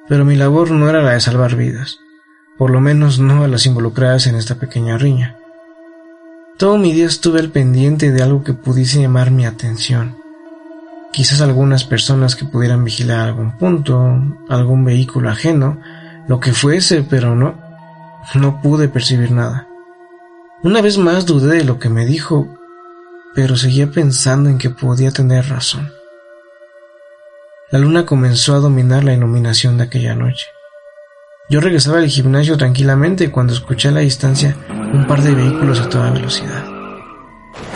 Pero 0.08 0.24
mi 0.24 0.36
labor 0.36 0.70
no 0.70 0.88
era 0.88 1.02
la 1.02 1.14
de 1.14 1.20
salvar 1.20 1.56
vidas, 1.56 1.98
por 2.56 2.70
lo 2.70 2.80
menos 2.80 3.18
no 3.18 3.42
a 3.42 3.48
las 3.48 3.66
involucradas 3.66 4.28
en 4.28 4.36
esta 4.36 4.54
pequeña 4.54 4.98
riña. 4.98 5.34
Todo 6.58 6.78
mi 6.78 6.92
día 6.92 7.06
estuve 7.06 7.40
al 7.40 7.50
pendiente 7.50 8.12
de 8.12 8.22
algo 8.22 8.44
que 8.44 8.52
pudiese 8.52 9.00
llamar 9.00 9.32
mi 9.32 9.46
atención. 9.46 10.16
Quizás 11.12 11.40
algunas 11.40 11.82
personas 11.82 12.36
que 12.36 12.44
pudieran 12.44 12.84
vigilar 12.84 13.18
algún 13.18 13.58
punto, 13.58 14.16
algún 14.48 14.84
vehículo 14.84 15.28
ajeno, 15.28 15.80
lo 16.28 16.38
que 16.38 16.52
fuese, 16.52 17.02
pero 17.02 17.34
no, 17.34 17.58
no 18.36 18.62
pude 18.62 18.88
percibir 18.88 19.32
nada. 19.32 19.66
Una 20.66 20.82
vez 20.82 20.98
más 20.98 21.26
dudé 21.26 21.58
de 21.58 21.64
lo 21.64 21.78
que 21.78 21.88
me 21.88 22.04
dijo, 22.04 22.48
pero 23.36 23.54
seguía 23.56 23.88
pensando 23.88 24.50
en 24.50 24.58
que 24.58 24.68
podía 24.68 25.12
tener 25.12 25.48
razón. 25.48 25.92
La 27.70 27.78
luna 27.78 28.04
comenzó 28.04 28.56
a 28.56 28.58
dominar 28.58 29.04
la 29.04 29.14
iluminación 29.14 29.78
de 29.78 29.84
aquella 29.84 30.16
noche. 30.16 30.46
Yo 31.48 31.60
regresaba 31.60 31.98
al 31.98 32.08
gimnasio 32.08 32.56
tranquilamente 32.56 33.30
cuando 33.30 33.52
escuché 33.52 33.90
a 33.90 33.92
la 33.92 34.00
distancia 34.00 34.56
un 34.92 35.06
par 35.06 35.22
de 35.22 35.36
vehículos 35.36 35.78
a 35.78 35.88
toda 35.88 36.10
velocidad. 36.10 36.64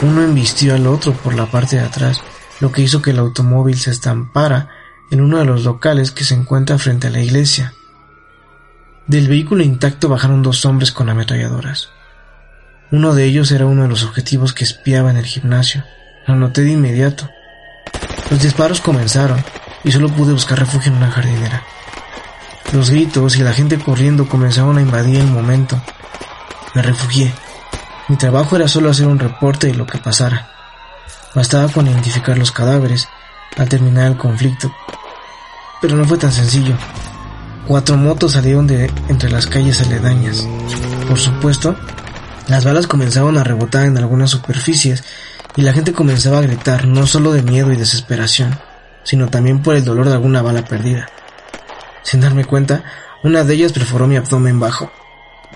Uno 0.02 0.24
embistió 0.24 0.74
al 0.74 0.88
otro 0.88 1.12
por 1.12 1.36
la 1.36 1.46
parte 1.46 1.76
de 1.76 1.82
atrás, 1.82 2.24
lo 2.58 2.72
que 2.72 2.82
hizo 2.82 3.00
que 3.00 3.12
el 3.12 3.20
automóvil 3.20 3.78
se 3.78 3.92
estampara 3.92 4.68
en 5.12 5.20
uno 5.20 5.38
de 5.38 5.44
los 5.44 5.62
locales 5.62 6.10
que 6.10 6.24
se 6.24 6.34
encuentra 6.34 6.76
frente 6.76 7.06
a 7.06 7.10
la 7.10 7.20
iglesia. 7.20 7.72
Del 9.06 9.28
vehículo 9.28 9.62
intacto 9.62 10.08
bajaron 10.08 10.42
dos 10.42 10.64
hombres 10.64 10.90
con 10.90 11.08
ametralladoras. 11.08 11.90
Uno 12.92 13.14
de 13.14 13.24
ellos 13.24 13.52
era 13.52 13.66
uno 13.66 13.82
de 13.82 13.88
los 13.88 14.02
objetivos 14.02 14.52
que 14.52 14.64
espiaba 14.64 15.10
en 15.10 15.16
el 15.16 15.24
gimnasio. 15.24 15.84
Lo 16.26 16.34
noté 16.34 16.62
de 16.62 16.72
inmediato. 16.72 17.30
Los 18.30 18.42
disparos 18.42 18.80
comenzaron 18.80 19.42
y 19.84 19.92
solo 19.92 20.08
pude 20.08 20.32
buscar 20.32 20.58
refugio 20.58 20.90
en 20.90 20.98
una 20.98 21.10
jardinera. 21.10 21.62
Los 22.72 22.90
gritos 22.90 23.36
y 23.36 23.42
la 23.42 23.52
gente 23.52 23.78
corriendo 23.78 24.28
comenzaron 24.28 24.78
a 24.78 24.82
invadir 24.82 25.18
el 25.20 25.26
momento. 25.26 25.80
Me 26.74 26.82
refugié. 26.82 27.32
Mi 28.08 28.16
trabajo 28.16 28.56
era 28.56 28.66
solo 28.66 28.90
hacer 28.90 29.06
un 29.06 29.20
reporte 29.20 29.68
de 29.68 29.74
lo 29.74 29.86
que 29.86 29.98
pasara. 29.98 30.50
Bastaba 31.32 31.68
con 31.68 31.86
identificar 31.86 32.36
los 32.38 32.50
cadáveres 32.50 33.08
al 33.56 33.68
terminar 33.68 34.08
el 34.08 34.16
conflicto. 34.16 34.72
pero 35.80 35.96
no 35.96 36.04
fue 36.04 36.18
tan 36.18 36.32
sencillo. 36.32 36.74
Cuatro 37.66 37.96
motos 37.96 38.32
salieron 38.32 38.66
de 38.66 38.90
entre 39.08 39.30
las 39.30 39.46
calles 39.46 39.80
aledañas. 39.80 40.46
Por 41.08 41.18
supuesto, 41.18 41.76
las 42.50 42.64
balas 42.64 42.88
comenzaron 42.88 43.38
a 43.38 43.44
rebotar 43.44 43.86
en 43.86 43.96
algunas 43.96 44.30
superficies 44.30 45.04
y 45.56 45.62
la 45.62 45.72
gente 45.72 45.92
comenzaba 45.92 46.38
a 46.38 46.42
gritar 46.42 46.86
no 46.86 47.06
solo 47.06 47.32
de 47.32 47.42
miedo 47.42 47.72
y 47.72 47.76
desesperación, 47.76 48.58
sino 49.04 49.28
también 49.28 49.62
por 49.62 49.76
el 49.76 49.84
dolor 49.84 50.08
de 50.08 50.14
alguna 50.14 50.42
bala 50.42 50.64
perdida. 50.64 51.08
Sin 52.02 52.20
darme 52.20 52.44
cuenta, 52.44 52.82
una 53.22 53.44
de 53.44 53.54
ellas 53.54 53.72
perforó 53.72 54.08
mi 54.08 54.16
abdomen 54.16 54.58
bajo, 54.58 54.90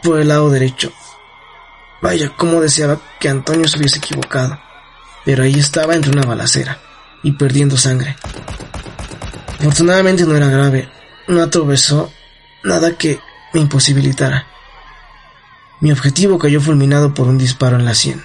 por 0.02 0.20
el 0.20 0.28
lado 0.28 0.50
derecho. 0.50 0.92
Vaya, 2.00 2.30
cómo 2.36 2.60
deseaba 2.60 3.00
que 3.18 3.28
Antonio 3.28 3.66
se 3.66 3.78
hubiese 3.78 3.98
equivocado, 3.98 4.58
pero 5.24 5.42
ahí 5.42 5.54
estaba 5.54 5.94
entre 5.94 6.12
una 6.12 6.26
balacera 6.26 6.78
y 7.24 7.32
perdiendo 7.32 7.76
sangre. 7.76 8.16
Afortunadamente 9.58 10.24
no 10.24 10.36
era 10.36 10.48
grave, 10.48 10.88
no 11.26 11.42
atravesó 11.42 12.12
nada 12.62 12.92
que 12.92 13.18
me 13.52 13.60
imposibilitara. 13.60 14.46
Mi 15.84 15.92
objetivo 15.92 16.38
cayó 16.38 16.62
fulminado 16.62 17.12
por 17.12 17.28
un 17.28 17.36
disparo 17.36 17.76
en 17.76 17.84
la 17.84 17.94
sien. 17.94 18.24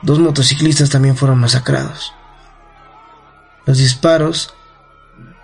Dos 0.00 0.18
motociclistas 0.18 0.88
también 0.88 1.14
fueron 1.14 1.38
masacrados. 1.38 2.14
Los 3.66 3.76
disparos 3.76 4.54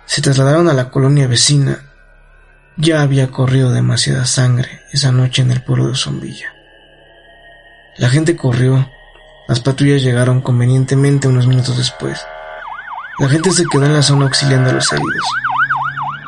se 0.07 0.23
trasladaron 0.23 0.67
a 0.67 0.73
la 0.73 0.89
colonia 0.89 1.27
vecina. 1.27 1.83
Ya 2.75 3.03
había 3.03 3.29
corrido 3.29 3.71
demasiada 3.71 4.25
sangre 4.25 4.81
esa 4.93 5.11
noche 5.11 5.43
en 5.43 5.51
el 5.51 5.61
pueblo 5.61 5.89
de 5.89 5.95
Zombilla. 5.95 6.55
La 7.99 8.09
gente 8.09 8.35
corrió. 8.35 8.89
Las 9.47 9.59
patrullas 9.59 10.01
llegaron 10.01 10.41
convenientemente 10.41 11.27
unos 11.27 11.45
minutos 11.45 11.77
después. 11.77 12.19
La 13.19 13.29
gente 13.29 13.51
se 13.51 13.65
quedó 13.71 13.85
en 13.85 13.93
la 13.93 14.01
zona 14.01 14.25
auxiliando 14.25 14.71
a 14.71 14.73
los 14.73 14.91
heridos. 14.91 15.27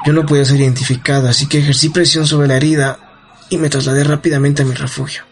Yo 0.06 0.13
no 0.13 0.23
podía 0.23 0.45
ser 0.45 0.60
identificado, 0.60 1.29
así 1.29 1.47
que 1.47 1.58
ejercí 1.58 1.89
presión 1.89 2.27
sobre 2.27 2.47
la 2.47 2.58
herida 2.58 3.12
y 3.49 3.58
me 3.58 3.69
trasladé 3.69 4.03
rápidamente 4.03 4.62
a 4.62 4.65
mi 4.65 4.73
refugio. 4.73 5.23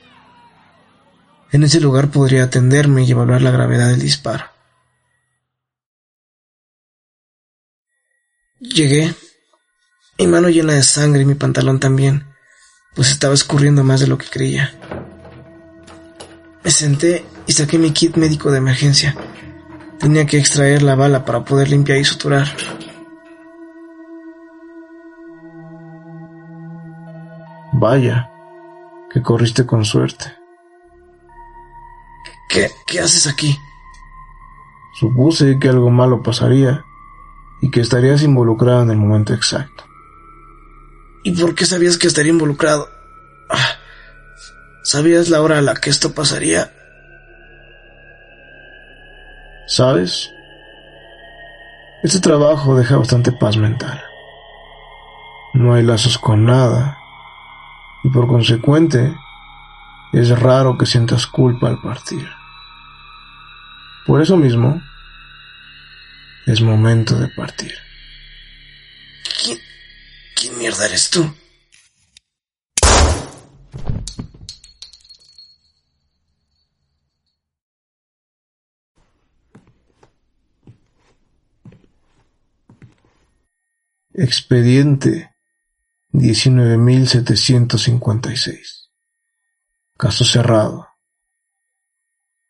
En 1.51 1.63
ese 1.63 1.81
lugar 1.81 2.09
podría 2.09 2.45
atenderme 2.45 3.03
y 3.03 3.11
evaluar 3.11 3.41
la 3.41 3.51
gravedad 3.51 3.89
del 3.89 3.99
disparo. 3.99 4.45
Llegué, 8.59 9.13
mi 10.17 10.27
mano 10.27 10.49
llena 10.49 10.73
de 10.73 10.83
sangre 10.83 11.23
y 11.23 11.25
mi 11.25 11.35
pantalón 11.35 11.79
también, 11.79 12.27
pues 12.95 13.09
estaba 13.11 13.33
escurriendo 13.33 13.83
más 13.83 13.99
de 13.99 14.07
lo 14.07 14.17
que 14.17 14.27
creía. 14.27 14.73
Me 16.63 16.71
senté 16.71 17.25
y 17.47 17.53
saqué 17.53 17.77
mi 17.77 17.91
kit 17.91 18.15
médico 18.17 18.51
de 18.51 18.59
emergencia. 18.59 19.15
Tenía 19.99 20.25
que 20.25 20.37
extraer 20.37 20.83
la 20.83 20.95
bala 20.95 21.25
para 21.25 21.43
poder 21.43 21.69
limpiar 21.69 21.97
y 21.97 22.05
suturar. 22.05 22.55
Vaya, 27.81 28.29
que 29.11 29.23
corriste 29.23 29.65
con 29.65 29.85
suerte. 29.85 30.25
¿Qué, 32.47 32.69
qué 32.85 32.99
haces 32.99 33.25
aquí? 33.25 33.57
Supuse 34.93 35.57
que 35.57 35.67
algo 35.67 35.89
malo 35.89 36.21
pasaría 36.21 36.85
y 37.59 37.71
que 37.71 37.81
estarías 37.81 38.21
involucrado 38.21 38.83
en 38.83 38.91
el 38.91 38.97
momento 38.97 39.33
exacto. 39.33 39.83
¿Y 41.23 41.31
por 41.31 41.55
qué 41.55 41.65
sabías 41.65 41.97
que 41.97 42.05
estaría 42.05 42.31
involucrado? 42.31 42.87
Ah, 43.49 43.79
¿Sabías 44.83 45.29
la 45.29 45.41
hora 45.41 45.57
a 45.57 45.63
la 45.63 45.73
que 45.73 45.89
esto 45.89 46.13
pasaría? 46.13 46.71
¿Sabes? 49.65 50.31
Este 52.03 52.19
trabajo 52.19 52.75
deja 52.75 52.97
bastante 52.97 53.31
paz 53.31 53.57
mental. 53.57 53.99
No 55.55 55.73
hay 55.73 55.81
lazos 55.81 56.19
con 56.19 56.45
nada 56.45 57.00
y 58.03 58.09
por 58.09 58.27
consecuente 58.27 59.15
es 60.13 60.29
raro 60.37 60.77
que 60.77 60.85
sientas 60.85 61.27
culpa 61.27 61.69
al 61.69 61.81
partir. 61.81 62.27
Por 64.05 64.21
eso 64.21 64.35
mismo, 64.35 64.81
es 66.47 66.61
momento 66.61 67.17
de 67.17 67.27
partir. 67.29 67.73
¿Quién, 69.43 69.59
quién 70.35 70.57
mierda 70.57 70.85
eres 70.85 71.09
tú? 71.09 71.33
Expediente 84.13 85.30
19.756. 86.13 88.89
Caso 89.97 90.25
cerrado. 90.25 90.87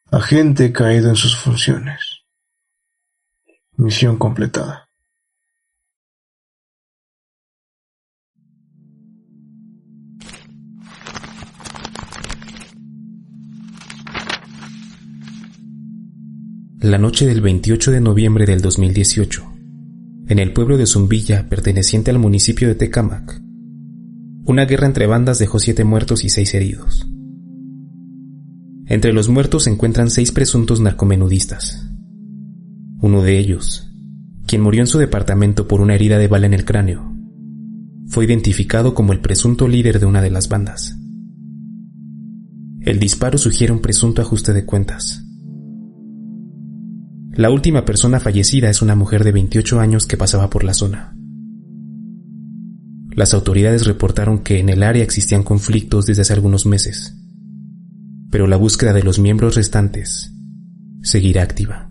Agente 0.09 0.73
caído 0.73 1.09
en 1.09 1.15
sus 1.15 1.37
funciones. 1.37 2.23
Misión 3.77 4.17
completada. 4.17 4.89
La 16.81 16.97
noche 16.97 17.27
del 17.27 17.41
28 17.41 17.91
de 17.91 18.01
noviembre 18.01 18.47
del 18.47 18.59
2018, 18.59 19.53
en 20.29 20.39
el 20.39 20.51
pueblo 20.51 20.77
de 20.77 20.87
Zumbilla, 20.87 21.47
perteneciente 21.47 22.09
al 22.09 22.17
municipio 22.17 22.67
de 22.67 22.73
Tecámac, 22.73 23.39
una 24.51 24.65
guerra 24.65 24.85
entre 24.85 25.07
bandas 25.07 25.39
dejó 25.39 25.59
siete 25.59 25.83
muertos 25.83 26.23
y 26.23 26.29
seis 26.29 26.53
heridos. 26.53 27.07
Entre 28.85 29.13
los 29.13 29.29
muertos 29.29 29.63
se 29.63 29.69
encuentran 29.69 30.09
seis 30.09 30.31
presuntos 30.31 30.81
narcomenudistas. 30.81 31.89
Uno 33.01 33.23
de 33.23 33.39
ellos, 33.39 33.89
quien 34.45 34.61
murió 34.61 34.81
en 34.81 34.87
su 34.87 34.99
departamento 34.99 35.67
por 35.67 35.79
una 35.79 35.95
herida 35.95 36.17
de 36.17 36.27
bala 36.27 36.45
en 36.45 36.53
el 36.53 36.65
cráneo, 36.65 37.15
fue 38.07 38.25
identificado 38.25 38.93
como 38.93 39.13
el 39.13 39.21
presunto 39.21 39.67
líder 39.69 39.99
de 39.99 40.05
una 40.05 40.21
de 40.21 40.29
las 40.29 40.49
bandas. 40.49 40.97
El 42.81 42.99
disparo 42.99 43.37
sugiere 43.37 43.71
un 43.71 43.79
presunto 43.79 44.21
ajuste 44.21 44.51
de 44.51 44.65
cuentas. 44.65 45.23
La 47.31 47.49
última 47.49 47.85
persona 47.85 48.19
fallecida 48.19 48.69
es 48.69 48.81
una 48.81 48.95
mujer 48.95 49.23
de 49.23 49.31
28 49.31 49.79
años 49.79 50.05
que 50.05 50.17
pasaba 50.17 50.49
por 50.49 50.65
la 50.65 50.73
zona. 50.73 51.15
Las 53.13 53.33
autoridades 53.33 53.85
reportaron 53.85 54.39
que 54.39 54.59
en 54.59 54.69
el 54.69 54.83
área 54.83 55.03
existían 55.03 55.43
conflictos 55.43 56.05
desde 56.05 56.21
hace 56.21 56.33
algunos 56.33 56.65
meses, 56.65 57.17
pero 58.29 58.47
la 58.47 58.55
búsqueda 58.55 58.93
de 58.93 59.03
los 59.03 59.19
miembros 59.19 59.55
restantes 59.55 60.33
seguirá 61.01 61.43
activa. 61.43 61.90